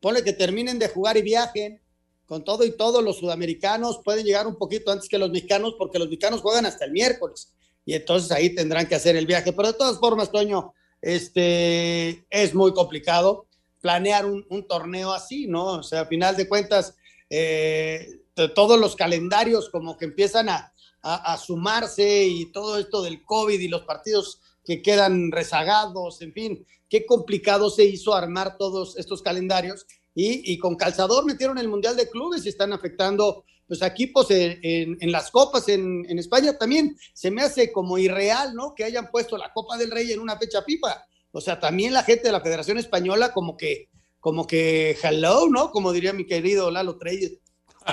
[0.00, 1.80] Ponle que terminen de jugar y viajen.
[2.26, 5.98] Con todo y todo, los sudamericanos pueden llegar un poquito antes que los mexicanos, porque
[5.98, 7.52] los mexicanos juegan hasta el miércoles.
[7.84, 9.52] Y entonces ahí tendrán que hacer el viaje.
[9.52, 10.72] Pero de todas formas, Toño,
[11.02, 13.46] este, es muy complicado
[13.80, 15.78] planear un, torneo así, ¿no?
[15.78, 16.94] O sea, a final de cuentas,
[17.28, 20.72] eh, todos los calendarios como que empiezan a,
[21.02, 26.66] a, sumarse y todo esto del COVID y los partidos que quedan rezagados, en fin,
[26.88, 31.96] qué complicado se hizo armar todos estos calendarios y, y con calzador metieron el Mundial
[31.96, 36.98] de Clubes y están afectando pues equipos en, en, las copas en, en, España también
[37.14, 38.74] se me hace como irreal, ¿no?
[38.74, 41.06] Que hayan puesto la Copa del Rey en una fecha pipa.
[41.30, 45.70] O sea, también la gente de la Federación Española como que, como que hello, ¿no?
[45.70, 47.38] Como diría mi querido Lalo Treyes.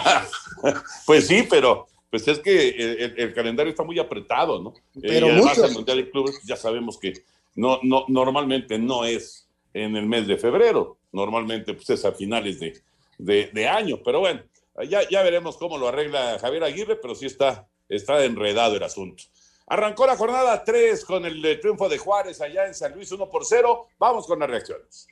[1.05, 2.69] pues sí, pero pues es que
[3.17, 4.73] el, calendario está muy apretado, ¿no?
[5.01, 7.13] Pero y además el Mundial de Clubes ya sabemos que
[7.55, 12.60] no, no, normalmente no es en el mes de febrero, normalmente pues es a finales
[12.60, 12.81] de,
[13.17, 14.41] de, de año, pero bueno,
[14.89, 19.23] ya, ya veremos cómo lo arregla Javier Aguirre, pero sí está, está enredado el asunto.
[19.69, 23.29] Arrancó la jornada 3 con el eh, triunfo de Juárez allá en San Luis 1
[23.29, 23.88] por 0.
[23.99, 25.07] Vamos con las reacciones.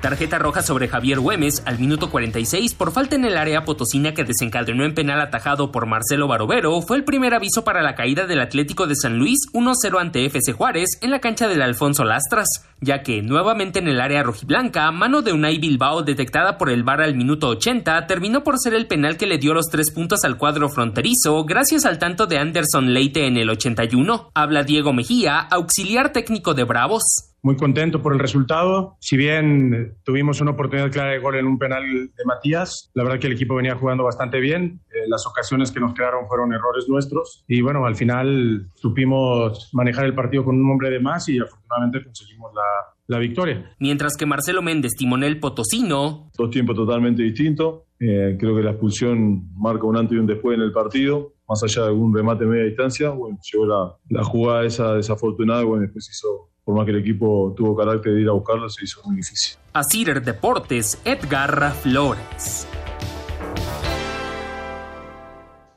[0.00, 4.24] Tarjeta roja sobre Javier Güemes al minuto 46 por falta en el área potosina que
[4.24, 8.40] desencadenó en penal atajado por Marcelo Barovero fue el primer aviso para la caída del
[8.40, 12.48] Atlético de San Luis 1-0 ante FC Juárez en la cancha del Alfonso Lastras,
[12.80, 17.00] ya que nuevamente en el área rojiblanca, mano de Unai Bilbao detectada por el VAR
[17.00, 20.36] al minuto 80 terminó por ser el penal que le dio los tres puntos al
[20.36, 24.30] cuadro fronterizo gracias al tanto de Anderson Leite en el 81.
[24.34, 28.96] Habla Diego Mejía, auxiliar técnico de Bravos muy contento por el resultado.
[28.98, 33.20] Si bien tuvimos una oportunidad clara de gol en un penal de Matías, la verdad
[33.20, 34.80] que el equipo venía jugando bastante bien.
[34.90, 40.06] Eh, las ocasiones que nos quedaron fueron errores nuestros y bueno, al final supimos manejar
[40.06, 42.62] el partido con un hombre de más y afortunadamente conseguimos la,
[43.06, 43.76] la victoria.
[43.78, 46.32] Mientras que Marcelo Méndez, timonel potosino.
[46.36, 47.82] Dos tiempos totalmente distintos.
[48.00, 51.34] Eh, creo que la expulsión marca un antes y un después en el partido.
[51.48, 55.82] Más allá de algún remate media distancia, bueno, llegó la, la jugada esa desafortunada, bueno,
[55.82, 59.00] después hizo por más que el equipo tuvo carácter de ir a buscarlo, se hizo
[59.04, 59.56] muy difícil.
[59.72, 62.66] Asir Deportes, Edgar Flores.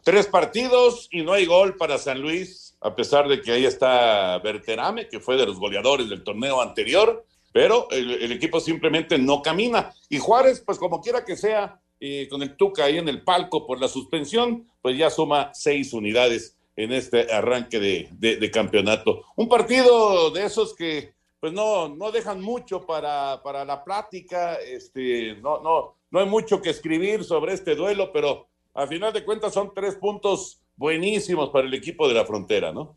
[0.04, 4.40] Tres partidos y no hay gol para San Luis, a pesar de que ahí está
[4.40, 7.24] Berterame, que fue de los goleadores del torneo anterior,
[7.54, 9.94] pero el, equipo simplemente no camina.
[10.10, 11.80] Y Juárez, pues como quiera que sea,
[12.32, 16.58] con el Tuca ahí en el palco por la suspensión, pues ya suma seis unidades
[16.80, 19.26] en este arranque de, campeonato.
[19.36, 25.36] Un partido de esos que pues no, no dejan mucho para, para la plática, este,
[25.42, 29.54] no, no, no hay mucho que escribir sobre este duelo, pero a final de cuentas
[29.54, 32.96] son tres puntos buenísimos para el equipo de la frontera, ¿no?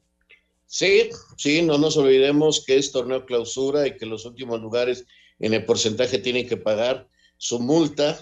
[0.66, 5.06] Sí, sí, no nos olvidemos que es torneo clausura y que los últimos lugares
[5.40, 8.16] en el porcentaje tienen que pagar su multa,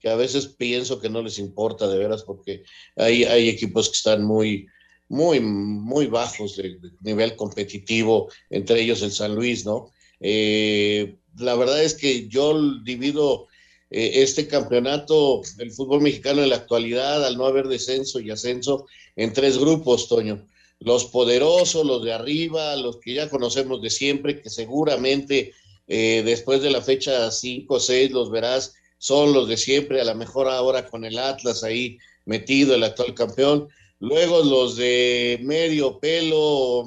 [0.00, 2.64] que a veces pienso que no les importa de veras porque
[2.96, 4.66] hay, hay equipos que están muy,
[5.12, 9.92] muy, muy bajos de, nivel competitivo, entre ellos el San Luis, ¿no?
[10.20, 13.46] Eh, la verdad es que yo divido
[13.90, 18.86] eh, este campeonato del fútbol mexicano en la actualidad, al no haber descenso y ascenso,
[19.14, 20.46] en tres grupos, Toño.
[20.80, 25.52] Los poderosos, los de arriba, los que ya conocemos de siempre, que seguramente
[25.88, 30.04] eh, después de la fecha 5 o 6 los verás, son los de siempre, a
[30.04, 33.68] lo mejor ahora con el Atlas ahí metido, el actual campeón
[34.02, 36.84] Luego los de medio pelo,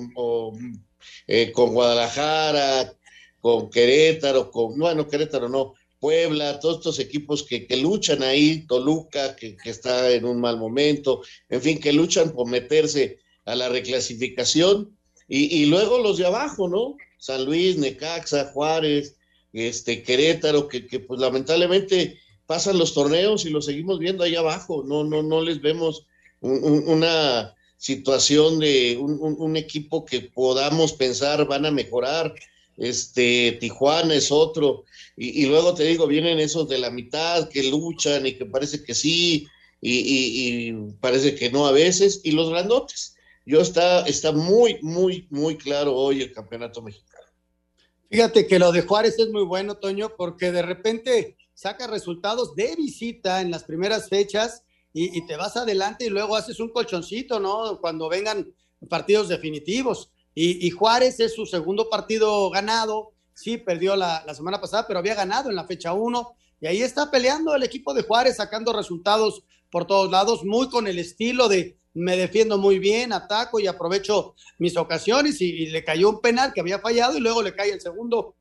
[1.28, 2.93] eh, con Guadalajara,
[3.39, 9.56] con Querétaro, con, bueno, Querétaro no, Puebla, todos estos equipos que, luchan ahí, Toluca, que,
[9.63, 14.97] está en un mal momento, en fin, que luchan por meterse a la reclasificación,
[15.30, 16.97] y, luego los de abajo, ¿no?
[17.17, 19.15] San Luis, Necaxa, Juárez,
[19.54, 24.84] este, Querétaro, que, que pues lamentablemente pasan los torneos y los seguimos viendo ahí abajo,
[24.86, 26.06] no, no, no les vemos
[26.45, 32.34] una situación de un, equipo que podamos pensar van a mejorar.
[32.77, 34.84] Este Tijuana es otro,
[35.15, 38.93] y, luego te digo, vienen esos de la mitad que luchan y que parece que
[38.93, 39.47] sí,
[39.81, 43.15] y, parece que no a veces, y los grandotes.
[43.45, 47.27] Yo está, está muy, muy, muy claro hoy el campeonato mexicano.
[48.10, 52.75] Fíjate que lo de Juárez es muy bueno, Toño, porque de repente saca resultados de
[52.75, 54.63] visita en las primeras fechas
[54.97, 57.81] y, te vas adelante y luego haces un colchoncito, ¿no?
[57.81, 58.48] Cuando vengan
[58.87, 60.10] partidos definitivos.
[60.33, 63.12] Y, Juárez es su segundo partido ganado.
[63.33, 66.37] Sí, perdió la, semana pasada, pero había ganado en la fecha 1.
[66.62, 70.87] Y ahí está peleando el equipo de Juárez, sacando resultados por todos lados, muy con
[70.87, 75.41] el estilo de me defiendo muy bien, ataco y aprovecho mis ocasiones.
[75.41, 78.35] Y, y le cayó un penal que había fallado y luego le cae el segundo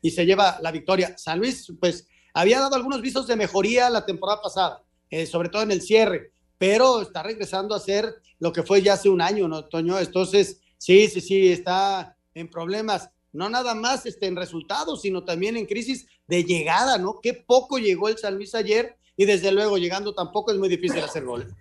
[0.00, 1.18] y se lleva la victoria.
[1.18, 5.62] San Luis, pues, había dado algunos visos de mejoría la temporada pasada eh, sobre todo
[5.62, 9.48] en el cierre, pero está regresando a ser lo que fue ya hace un año,
[9.48, 9.98] ¿no, Toño?
[9.98, 13.10] Entonces, sí, sí, sí, está en problemas.
[13.32, 17.20] no nada más este, en resultados, sino también en crisis de llegada, ¿no?
[17.22, 21.00] Qué poco llegó el San Luis ayer y desde luego llegando tampoco es muy difícil
[21.00, 21.54] hacer gol.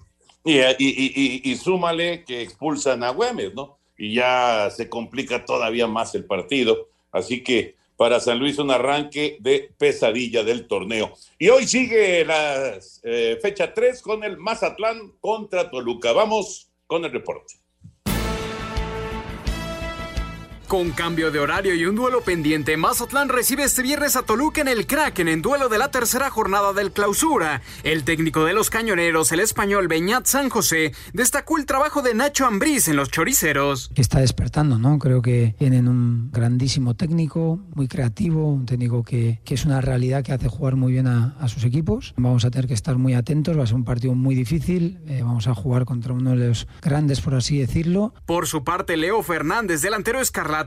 [0.46, 3.78] Y, y, y, y súmale que expulsan a Güemes, ¿no?
[3.98, 6.88] Y ya se complica todavía más el partido.
[7.12, 11.12] Así que para San Luis un arranque de pesadilla del torneo.
[11.38, 16.14] Y hoy sigue la eh, fecha 3 con el Mazatlán contra Toluca.
[16.14, 17.56] Vamos con el reporte.
[20.70, 24.68] Con cambio de horario y un duelo pendiente, Mazatlán recibe este viernes a Toluca en
[24.68, 27.64] el Kraken en duelo de la tercera jornada del clausura.
[27.82, 32.46] El técnico de los cañoneros, el español Beñat San José, destacó el trabajo de Nacho
[32.46, 33.90] Ambriz en los choriceros.
[33.96, 35.00] Está despertando, ¿no?
[35.00, 40.24] Creo que tienen un grandísimo técnico, muy creativo, un técnico que, que es una realidad
[40.24, 42.14] que hace jugar muy bien a, a, sus equipos.
[42.16, 45.24] Vamos a tener que estar muy atentos, va a ser un partido muy difícil, eh,
[45.24, 48.14] vamos a jugar contra uno de los grandes, por así decirlo.
[48.28, 50.59] Por su parte, Leo Fernández, delantero escarlata,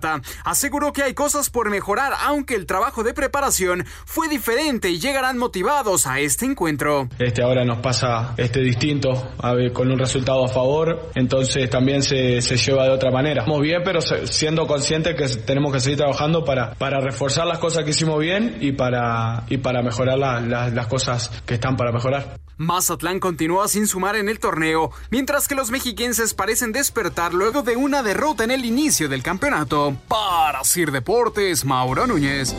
[0.44, 5.38] aseguró que hay cosas por mejorar, aunque el trabajo de preparación fue diferente y llegarán
[5.38, 7.08] motivados a este encuentro.
[7.18, 9.32] Este ahora nos pasa este distinto,
[9.72, 13.42] con un resultado a favor, entonces también se, se lleva de otra manera.
[13.42, 17.84] Estamos bien, pero siendo conscientes que tenemos que seguir trabajando para, para reforzar las cosas
[17.84, 22.41] que hicimos bien y para, y para mejorar la, las cosas que están para mejorar.
[22.56, 27.76] Mazatlán continúa sin sumar en el torneo, mientras que los mexiquenses parecen despertar luego de
[27.76, 29.96] una derrota en el inicio del campeonato.
[30.08, 32.54] Para Sir Deportes, Mauro Núñez.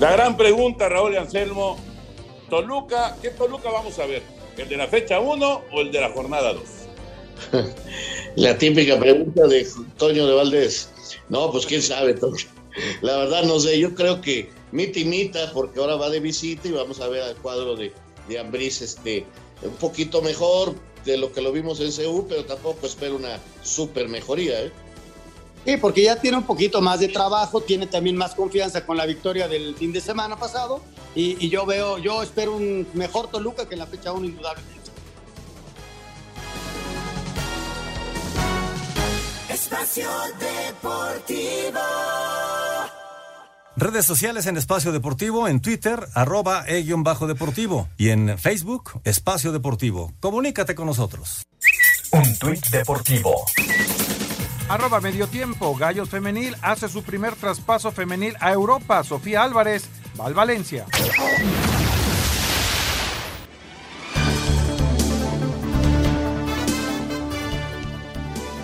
[0.00, 1.78] La gran pregunta, Raúl y Anselmo.
[2.50, 4.22] Toluca, ¿qué Toluca vamos a ver?
[4.56, 6.62] ¿El de la fecha 1 o el de la jornada 2?
[8.36, 10.90] la típica pregunta de Toño de Valdés.
[11.28, 12.46] No, pues quién sabe, Toño.
[13.00, 16.68] La verdad no sé, yo creo que mita y mita, porque ahora va de visita
[16.68, 17.92] y vamos a ver al cuadro de,
[18.28, 19.24] de Ambriz este,
[19.62, 24.08] un poquito mejor de lo que lo vimos en CU, pero tampoco espero una super
[24.08, 24.62] mejoría.
[24.62, 24.72] ¿eh?
[25.64, 29.06] Sí, porque ya tiene un poquito más de trabajo, tiene también más confianza con la
[29.06, 30.80] victoria del fin de semana pasado
[31.14, 34.82] y, y yo veo, yo espero un mejor Toluca que en la fecha 1 indudablemente.
[39.48, 40.08] Espacio
[40.38, 41.80] Deportivo.
[43.76, 50.12] Redes sociales en Espacio Deportivo, en Twitter, arroba e-deportivo y en Facebook, Espacio Deportivo.
[50.20, 51.42] Comunícate con nosotros.
[52.10, 53.46] Un tuit deportivo.
[54.68, 59.02] Arroba medio tiempo, Gallos Femenil hace su primer traspaso femenil a Europa.
[59.04, 60.84] Sofía Álvarez, Val Valencia.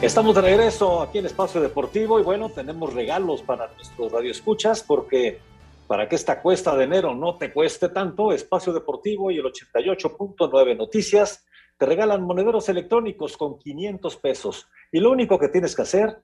[0.01, 5.41] Estamos de regreso aquí en Espacio Deportivo y bueno, tenemos regalos para nuestros radioescuchas porque
[5.89, 10.77] para que esta cuesta de enero no te cueste tanto, Espacio Deportivo y el 88.9
[10.77, 11.45] Noticias
[11.77, 14.69] te regalan monederos electrónicos con 500 pesos.
[14.93, 16.17] Y lo único que tienes que hacer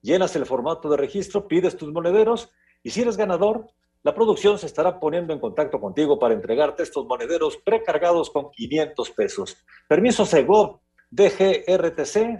[0.01, 2.53] llenas el formato de registro, pides tus monederos
[2.85, 3.66] y si eres ganador,
[4.05, 9.11] la producción se estará poniendo en contacto contigo para entregarte estos monederos precargados con 500
[9.11, 9.57] pesos.
[9.89, 12.39] Permiso Segov DGRTC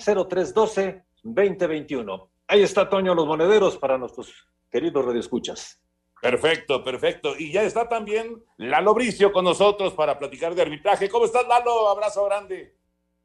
[1.24, 2.28] 0312-2021.
[2.47, 4.32] Ahí está, Toño, los monederos para nuestros
[4.70, 5.82] queridos radioescuchas.
[6.22, 7.35] Perfecto, perfecto.
[7.37, 11.09] Y ya está también Lalo Bricio con nosotros para platicar de arbitraje.
[11.09, 11.89] ¿Cómo estás, Lalo?
[11.89, 12.84] Abrazo grande.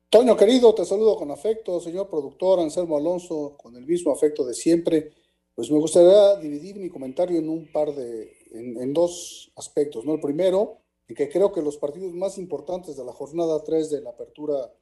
[0.10, 4.56] Toño querido, te saludo con afecto, señor productor Anselmo Alonso, con el mismo afecto de
[4.56, 5.14] siempre.
[5.54, 10.16] Pues me gustaría dividir mi comentario en un par de, en, dos aspectos, ¿no?
[10.16, 14.02] El primero, en que creo que los partidos más importantes de la jornada 3 de
[14.02, 14.74] la apertura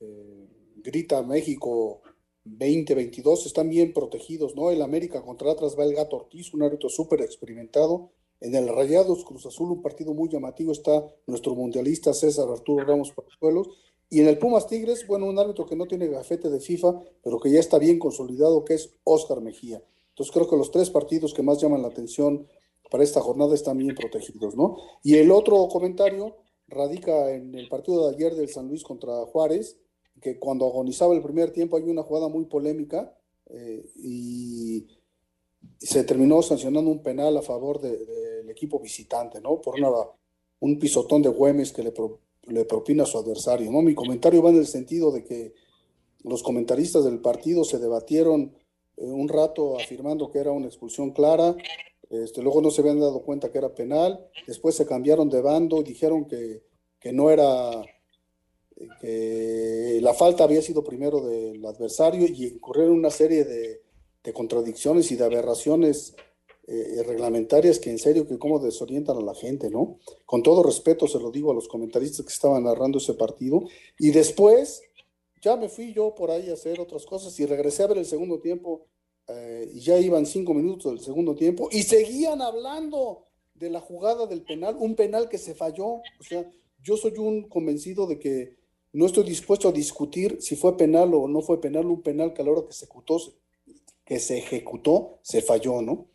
[0.00, 2.02] eh, Grita México
[2.44, 4.70] 2022 están bien protegidos, ¿no?
[4.70, 8.10] El América contra Atlas va el Gato Ortiz, un árbitro súper experimentado.
[8.40, 13.12] En el Rayados Cruz Azul, un partido muy llamativo, está nuestro mundialista César Arturo Ramos
[13.12, 13.68] Palazuelos.
[14.10, 17.38] Y en el Pumas Tigres, bueno, un árbitro que no tiene gafete de FIFA, pero
[17.38, 19.82] que ya está bien consolidado, que es Oscar Mejía.
[20.08, 22.46] Entonces creo que los tres partidos que más llaman la atención
[22.90, 24.76] para esta jornada están bien protegidos, ¿no?
[25.04, 26.36] Y el otro comentario
[26.66, 29.78] radica en el partido de ayer del San Luis contra Juárez,
[30.20, 34.86] que cuando agonizaba el primer tiempo hay una jugada muy polémica eh, y
[35.78, 39.60] se terminó sancionando un penal a favor del de, equipo visitante, ¿no?
[39.60, 39.88] Por una,
[40.58, 41.92] un pisotón de Güemes que le,
[42.46, 43.82] le propina a su adversario, ¿no?
[43.82, 45.54] Mi comentario va en el sentido de que
[46.22, 48.54] los comentaristas del partido se debatieron
[48.96, 51.56] eh, un rato afirmando que era una expulsión clara,
[52.10, 55.80] este, luego no se habían dado cuenta que era penal, después se cambiaron de bando
[55.80, 56.64] y dijeron que,
[56.98, 57.70] que no era,
[59.00, 63.82] que la falta había sido primero del adversario y ocurrieron una serie de,
[64.22, 66.14] de contradicciones y de aberraciones
[66.72, 69.98] eh, reglamentarias que en serio que cómo desorientan a la gente, ¿no?
[70.24, 73.64] Con todo respeto se lo digo a los comentaristas que estaban narrando ese partido.
[73.98, 74.80] Y después
[75.42, 78.06] ya me fui yo por ahí a hacer otras cosas y regresé a ver el
[78.06, 78.86] segundo tiempo
[79.26, 84.26] eh, y ya iban cinco minutos del segundo tiempo y seguían hablando de la jugada
[84.26, 85.86] del penal, un penal que se falló.
[85.86, 86.48] O sea,
[86.80, 88.56] yo soy un convencido de que
[88.92, 92.42] no estoy dispuesto a discutir si fue penal o no fue penal, un penal que
[92.42, 93.18] a la hora que se ejecutó,
[94.04, 96.09] que se, ejecutó, se falló, ¿no?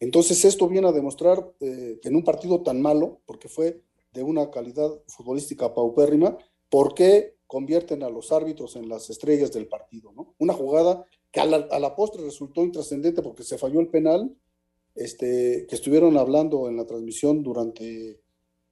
[0.00, 3.80] Entonces esto viene a demostrar eh, que en un partido tan malo, porque fue
[4.12, 6.38] de una calidad futbolística paupérrima,
[6.68, 10.12] ¿por qué convierten a los árbitros en las estrellas del partido?
[10.12, 10.34] ¿no?
[10.38, 14.34] Una jugada que a la, postre resultó intrascendente porque se falló el penal,
[14.94, 18.20] este, que estuvieron hablando en la transmisión durante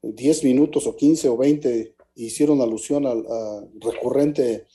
[0.02, 3.24] 10 minutos o 15 o 20, hicieron alusión al
[3.78, 4.66] recurrente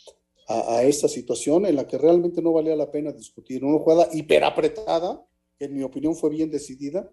[0.47, 3.63] a, esta situación en la que realmente no valía la pena discutir.
[3.63, 5.25] Una jugada hiperapretada,
[5.61, 7.09] en mi opinión fue bien decidida,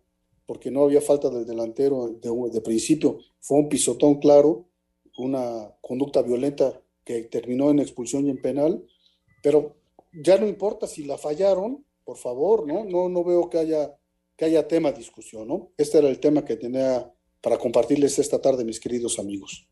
[0.46, 4.68] porque no había falta del delantero de, de principio, fue un pisotón claro,
[5.18, 8.82] una conducta violenta que terminó en expulsión y en penal,
[9.42, 9.76] pero
[10.12, 12.84] ya no importa si la fallaron, por favor, ¿no?
[12.84, 13.94] No, no veo que haya,
[14.36, 15.72] que haya tema de discusión, ¿no?
[15.76, 19.68] Este era el tema que tenía para compartirles esta tarde, mis queridos amigos.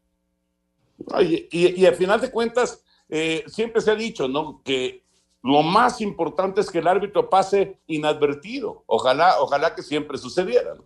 [1.22, 4.62] y, y, al final de cuentas, eh, siempre se ha dicho, ¿no?
[4.62, 5.05] Que
[5.46, 8.82] lo más importante es que el árbitro pase inadvertido.
[8.86, 10.76] Ojalá, ojalá que siempre sucediera.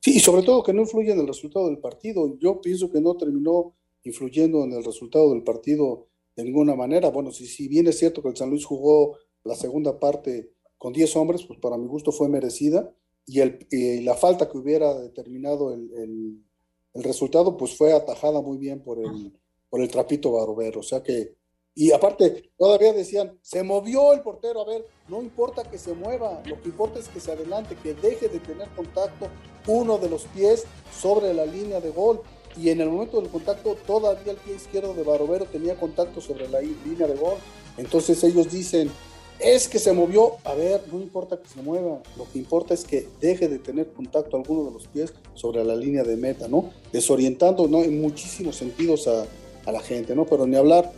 [0.00, 2.36] Sí, y sobre todo que no influya en el resultado del partido.
[2.38, 3.72] Yo pienso que no terminó
[4.04, 7.08] influyendo en el resultado del partido de ninguna manera.
[7.08, 10.92] Bueno, si, si bien es cierto que el San Luis jugó la segunda parte con
[10.92, 12.94] 10 hombres, pues para mi gusto fue merecida.
[13.24, 13.58] Y, el,
[14.04, 16.44] la falta que hubiera determinado el, el,
[16.92, 19.32] el, resultado, pues fue atajada muy bien por el,
[19.70, 20.80] por el trapito barbero.
[20.80, 21.37] O sea que,
[21.80, 24.62] y aparte, todavía decían, se movió el portero.
[24.62, 27.94] A ver, no importa que se mueva, lo que importa es que se adelante, que
[27.94, 29.28] deje de tener contacto
[29.68, 32.20] uno de los pies sobre la línea de gol
[32.56, 36.48] y en el momento del contacto todavía el pie izquierdo de Barovero tenía contacto sobre
[36.48, 37.36] la línea de gol.
[37.76, 38.90] Entonces ellos dicen,
[39.38, 42.82] es que se movió, a ver, no importa que se mueva, lo que importa es
[42.82, 46.70] que deje de tener contacto alguno de los pies sobre la línea de meta, ¿no?
[46.92, 47.84] Desorientando ¿no?
[47.84, 49.26] en muchísimos sentidos a,
[49.64, 50.26] a la gente, ¿no?
[50.26, 50.92] Pero ni hablar,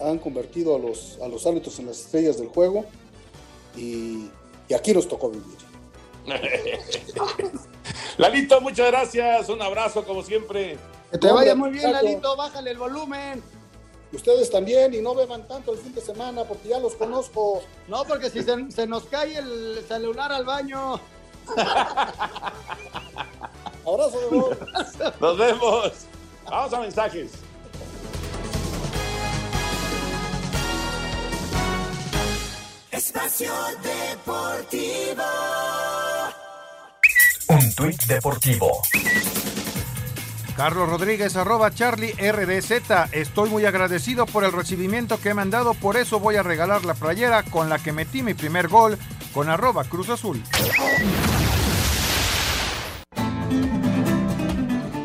[0.00, 2.84] han convertido a los, a los árbitros en las estrellas del juego
[3.76, 4.30] y,
[4.68, 5.58] y aquí nos tocó vivir.
[8.18, 10.76] Lalito, muchas gracias, un abrazo como siempre.
[11.10, 13.42] Que te vaya muy bien, Lalito, bájale el volumen.
[14.12, 17.62] Ustedes también, y no beban tanto el fin de semana, porque ya los conozco.
[17.88, 21.00] No, porque si se, nos cae el celular al baño.
[23.86, 24.56] Abrazo de vos.
[25.18, 25.92] Nos vemos.
[26.44, 27.30] Vamos a mensajes.
[33.08, 33.50] Espacio
[33.82, 35.22] Deportivo.
[37.48, 38.82] Un tuit deportivo.
[40.54, 43.12] Carlos Rodríguez, arroba Charlie RDZ.
[43.12, 46.84] Estoy muy agradecido por el recibimiento que me han dado, por eso voy a regalar
[46.84, 48.98] la playera con la que metí mi primer gol
[49.32, 50.42] con arroba Cruz Azul.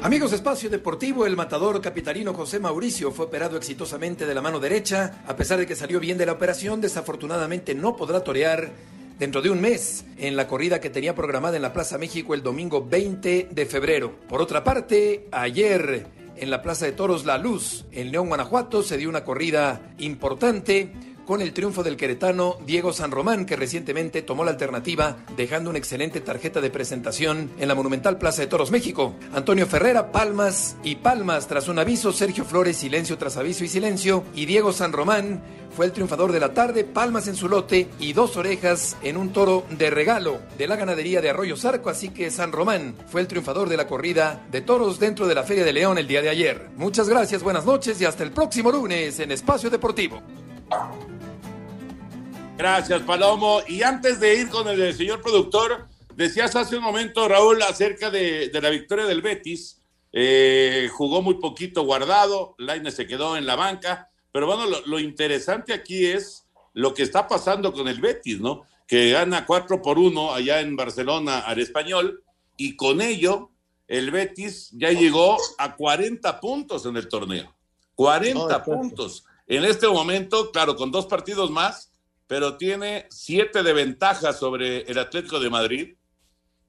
[0.04, 5.24] Amigos Espacio Deportivo, el matador capitalino José Mauricio fue operado exitosamente de la mano derecha.
[5.26, 8.70] A pesar de que salió bien de la operación, desafortunadamente no podrá torear
[9.18, 12.44] dentro de un mes en la corrida que tenía programada en la Plaza México el
[12.44, 14.14] domingo 20 de febrero.
[14.28, 18.98] Por otra parte, ayer en la Plaza de Toros La Luz, en León, Guanajuato, se
[18.98, 20.92] dio una corrida importante
[21.26, 25.80] con el triunfo del queretano Diego San Román, que recientemente tomó la alternativa dejando una
[25.80, 29.16] excelente tarjeta de presentación en la Monumental Plaza de Toros México.
[29.34, 34.24] Antonio Ferrera, palmas y palmas tras un aviso, Sergio Flores, silencio tras aviso y silencio,
[34.36, 35.42] y Diego San Román
[35.76, 39.34] fue el triunfador de la tarde, palmas en su lote y dos orejas en un
[39.34, 43.28] toro de regalo de la ganadería de Arroyo Zarco, así que San Román fue el
[43.28, 46.30] triunfador de la corrida de toros dentro de la Feria de León el día de
[46.30, 46.70] ayer.
[46.76, 50.22] Muchas gracias, buenas noches y hasta el próximo lunes en Espacio Deportivo.
[52.58, 53.62] Gracias, Palomo.
[53.68, 58.50] Y antes de ir con el señor productor, decías hace un momento, Raúl, acerca de,
[58.54, 59.82] la victoria del Betis.
[60.12, 65.74] Eh, jugó muy poquito guardado, Laine se quedó en la banca pero bueno, lo, interesante
[65.74, 68.64] aquí es lo que está pasando con el Betis, ¿no?
[68.88, 72.24] Que gana 4 por 1 allá en Barcelona al español
[72.58, 73.52] y con ello
[73.88, 77.56] el Betis ya llegó a 40 puntos en el torneo.
[77.94, 79.24] 40 puntos.
[79.46, 81.93] En este momento, claro, con dos partidos más,
[82.28, 85.96] pero tiene 7 de ventaja sobre el Atlético de Madrid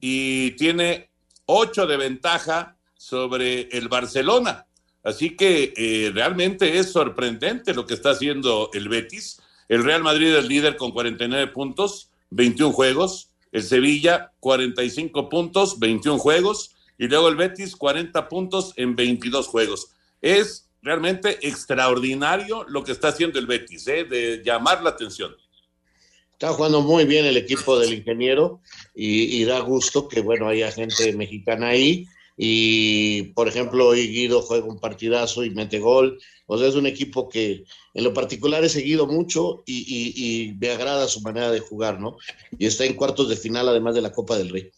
[0.00, 1.10] y tiene
[1.46, 4.66] 8 de ventaja sobre el Barcelona.
[5.02, 9.40] Así que eh, realmente es sorprendente lo que está haciendo el Betis.
[9.68, 13.30] El Real Madrid es líder con 49 puntos, 21 juegos.
[13.52, 16.74] El Sevilla, 45 puntos, 21 juegos.
[16.98, 19.90] Y luego el Betis, 40 puntos en 22 juegos.
[20.22, 24.04] Es realmente extraordinario lo que está haciendo el Betis, ¿eh?
[24.04, 25.34] de llamar la atención.
[26.44, 28.60] Está jugando muy bien el equipo del ingeniero
[28.94, 34.66] y, da gusto que, bueno, haya gente mexicana ahí y por ejemplo hoy Guido juega
[34.66, 37.64] un partidazo y mete gol, o sea, es un equipo que
[37.94, 42.18] en lo particular he seguido mucho y, me agrada su manera de jugar, ¿no?
[42.58, 44.70] Y está en cuartos de final además de la Copa del Rey.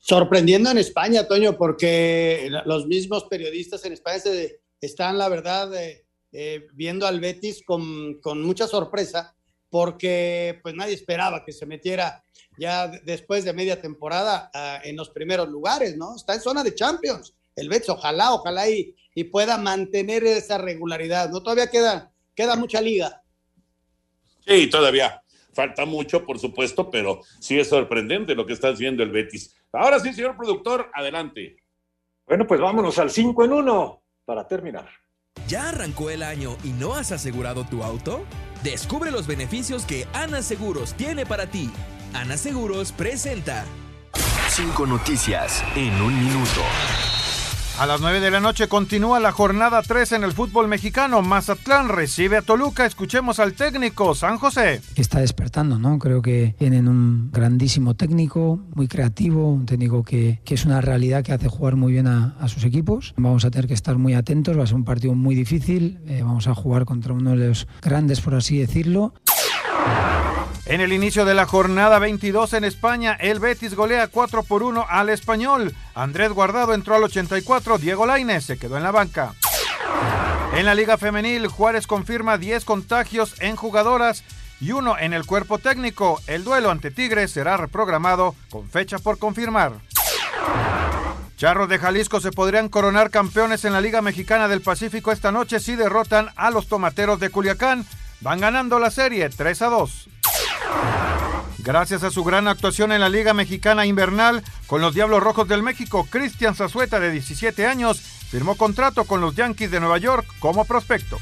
[0.00, 6.04] Sorprendiendo en España, Toño, porque los mismos periodistas en España se están, la verdad, eh,
[6.32, 9.36] eh, viendo al Betis con mucha sorpresa,
[9.74, 12.22] porque pues nadie esperaba que se metiera
[12.56, 16.14] ya después de media temporada uh, en los primeros lugares, ¿no?
[16.14, 17.34] Está en zona de Champions.
[17.56, 21.42] El Betis, ojalá, ojalá y, y, pueda mantener esa regularidad, ¿no?
[21.42, 23.20] Todavía queda, queda mucha liga.
[24.46, 25.20] Sí, todavía
[25.52, 29.56] falta mucho, por supuesto, pero sí es sorprendente lo que está haciendo el Betis.
[29.72, 31.56] Ahora sí, señor productor, adelante.
[32.28, 34.88] Bueno, pues vámonos al 5 en 1 para terminar.
[35.48, 38.24] ¿Ya arrancó el año y no has asegurado tu auto?
[38.62, 41.70] Descubre los beneficios que Ana Seguros tiene para ti.
[42.14, 43.64] Ana Seguros presenta
[44.48, 46.60] Cinco noticias en un minuto.
[47.76, 51.22] A las 9 de la noche continúa la jornada 3 en el fútbol mexicano.
[51.22, 52.86] Mazatlán recibe a Toluca.
[52.86, 54.80] Escuchemos al técnico San José.
[54.94, 55.98] Está despertando, ¿no?
[55.98, 61.24] Creo que tienen un grandísimo técnico, muy creativo, un técnico que, que es una realidad
[61.24, 63.12] que hace jugar muy bien a, sus equipos.
[63.16, 65.98] Vamos a tener que estar muy atentos, va a ser un partido muy difícil.
[66.06, 69.14] Eh, vamos a jugar contra uno de los grandes, por así decirlo.
[70.66, 74.86] En el inicio de la jornada 22 en España, el Betis golea 4 por 1
[74.88, 75.74] al Español.
[75.94, 79.34] Andrés Guardado entró al 84, Diego Lainez se quedó en la banca.
[80.54, 84.24] En la Liga Femenil, Juárez confirma 10 contagios en jugadoras
[84.58, 86.22] y uno en el cuerpo técnico.
[86.26, 89.72] El duelo ante Tigres será reprogramado con fecha por confirmar.
[91.36, 95.60] Charros de Jalisco se podrían coronar campeones en la Liga Mexicana del Pacífico esta noche
[95.60, 97.84] si derrotan a los Tomateros de Culiacán.
[98.22, 100.08] Van ganando la serie 3 a 2.
[101.58, 105.62] Gracias a su gran actuación en la Liga Mexicana Invernal con los Diablos Rojos del
[105.62, 110.66] México, Cristian Zazueta, de 17 años, firmó contrato con los Yankees de Nueva York como
[110.66, 111.18] prospecto.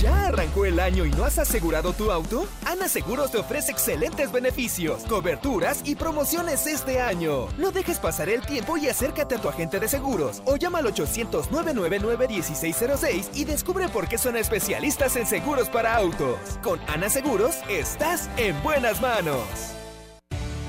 [0.00, 2.46] ¿Ya arrancó el año y no has asegurado tu auto?
[2.64, 7.48] Ana Seguros te ofrece excelentes beneficios, coberturas y promociones este año.
[7.58, 10.86] No dejes pasar el tiempo y acércate a tu agente de seguros o llama al
[10.94, 16.38] 800-999-1606 y descubre por qué son especialistas en seguros para autos.
[16.62, 19.42] Con Ana Seguros estás en buenas manos.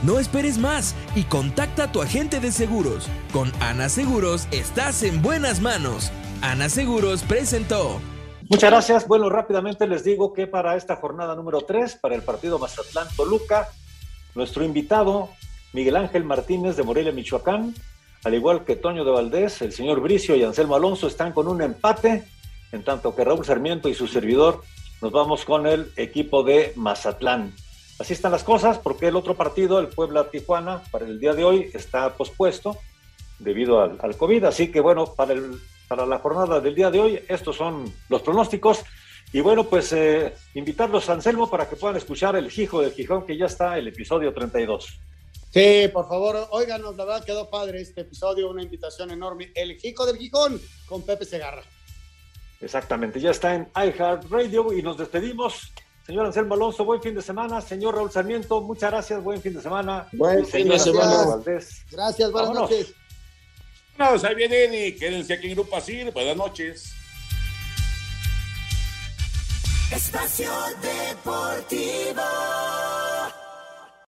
[0.02, 3.08] No esperes más y contacta a tu agente de seguros.
[3.34, 6.12] Con Ana Seguros estás en buenas manos.
[6.42, 8.00] Ana Seguros presentó.
[8.50, 9.08] Muchas gracias.
[9.08, 13.70] Bueno, rápidamente les digo que para esta jornada número 3, para el partido Mazatlán-Toluca,
[14.34, 15.30] nuestro invitado,
[15.72, 17.76] Miguel Ángel Martínez de Morelia, Michoacán,
[18.24, 21.62] al igual que Toño de Valdés, el señor Bricio y Anselmo Alonso están con un
[21.62, 22.24] empate,
[22.72, 24.64] en tanto que Raúl Sarmiento y su servidor
[25.00, 27.54] nos vamos con el equipo de Mazatlán.
[28.00, 31.70] Así están las cosas, porque el otro partido, el Puebla-Tijuana, para el día de hoy
[31.76, 32.78] está pospuesto
[33.38, 34.46] debido al, al COVID.
[34.46, 35.60] Así que bueno, para el
[35.90, 37.20] para la jornada del día de hoy.
[37.28, 38.86] Estos son los pronósticos.
[39.34, 43.26] Y bueno, pues eh, invitarlos a Anselmo para que puedan escuchar el Hijo del Gijón,
[43.26, 45.00] que ya está el episodio 32.
[45.52, 49.52] Sí, por favor, óiganos, la verdad quedó padre este episodio, una invitación enorme.
[49.56, 51.64] El Hijo del Gijón con Pepe Segarra.
[52.62, 55.72] Exactamente, ya está en iHeartRadio y nos despedimos.
[56.06, 57.62] Señor Anselmo Alonso, buen fin de semana.
[57.62, 60.08] Señor Raúl Sarmiento, muchas gracias, buen fin de semana.
[60.12, 61.38] Buen fin de semana.
[61.92, 62.70] Gracias, buenas Vámonos.
[62.70, 62.96] noches.
[64.00, 66.10] Ahí vienen y quédense aquí en Grupo Asir.
[66.12, 66.94] Buenas noches.
[69.92, 70.50] Espacio
[70.82, 72.22] Deportivo.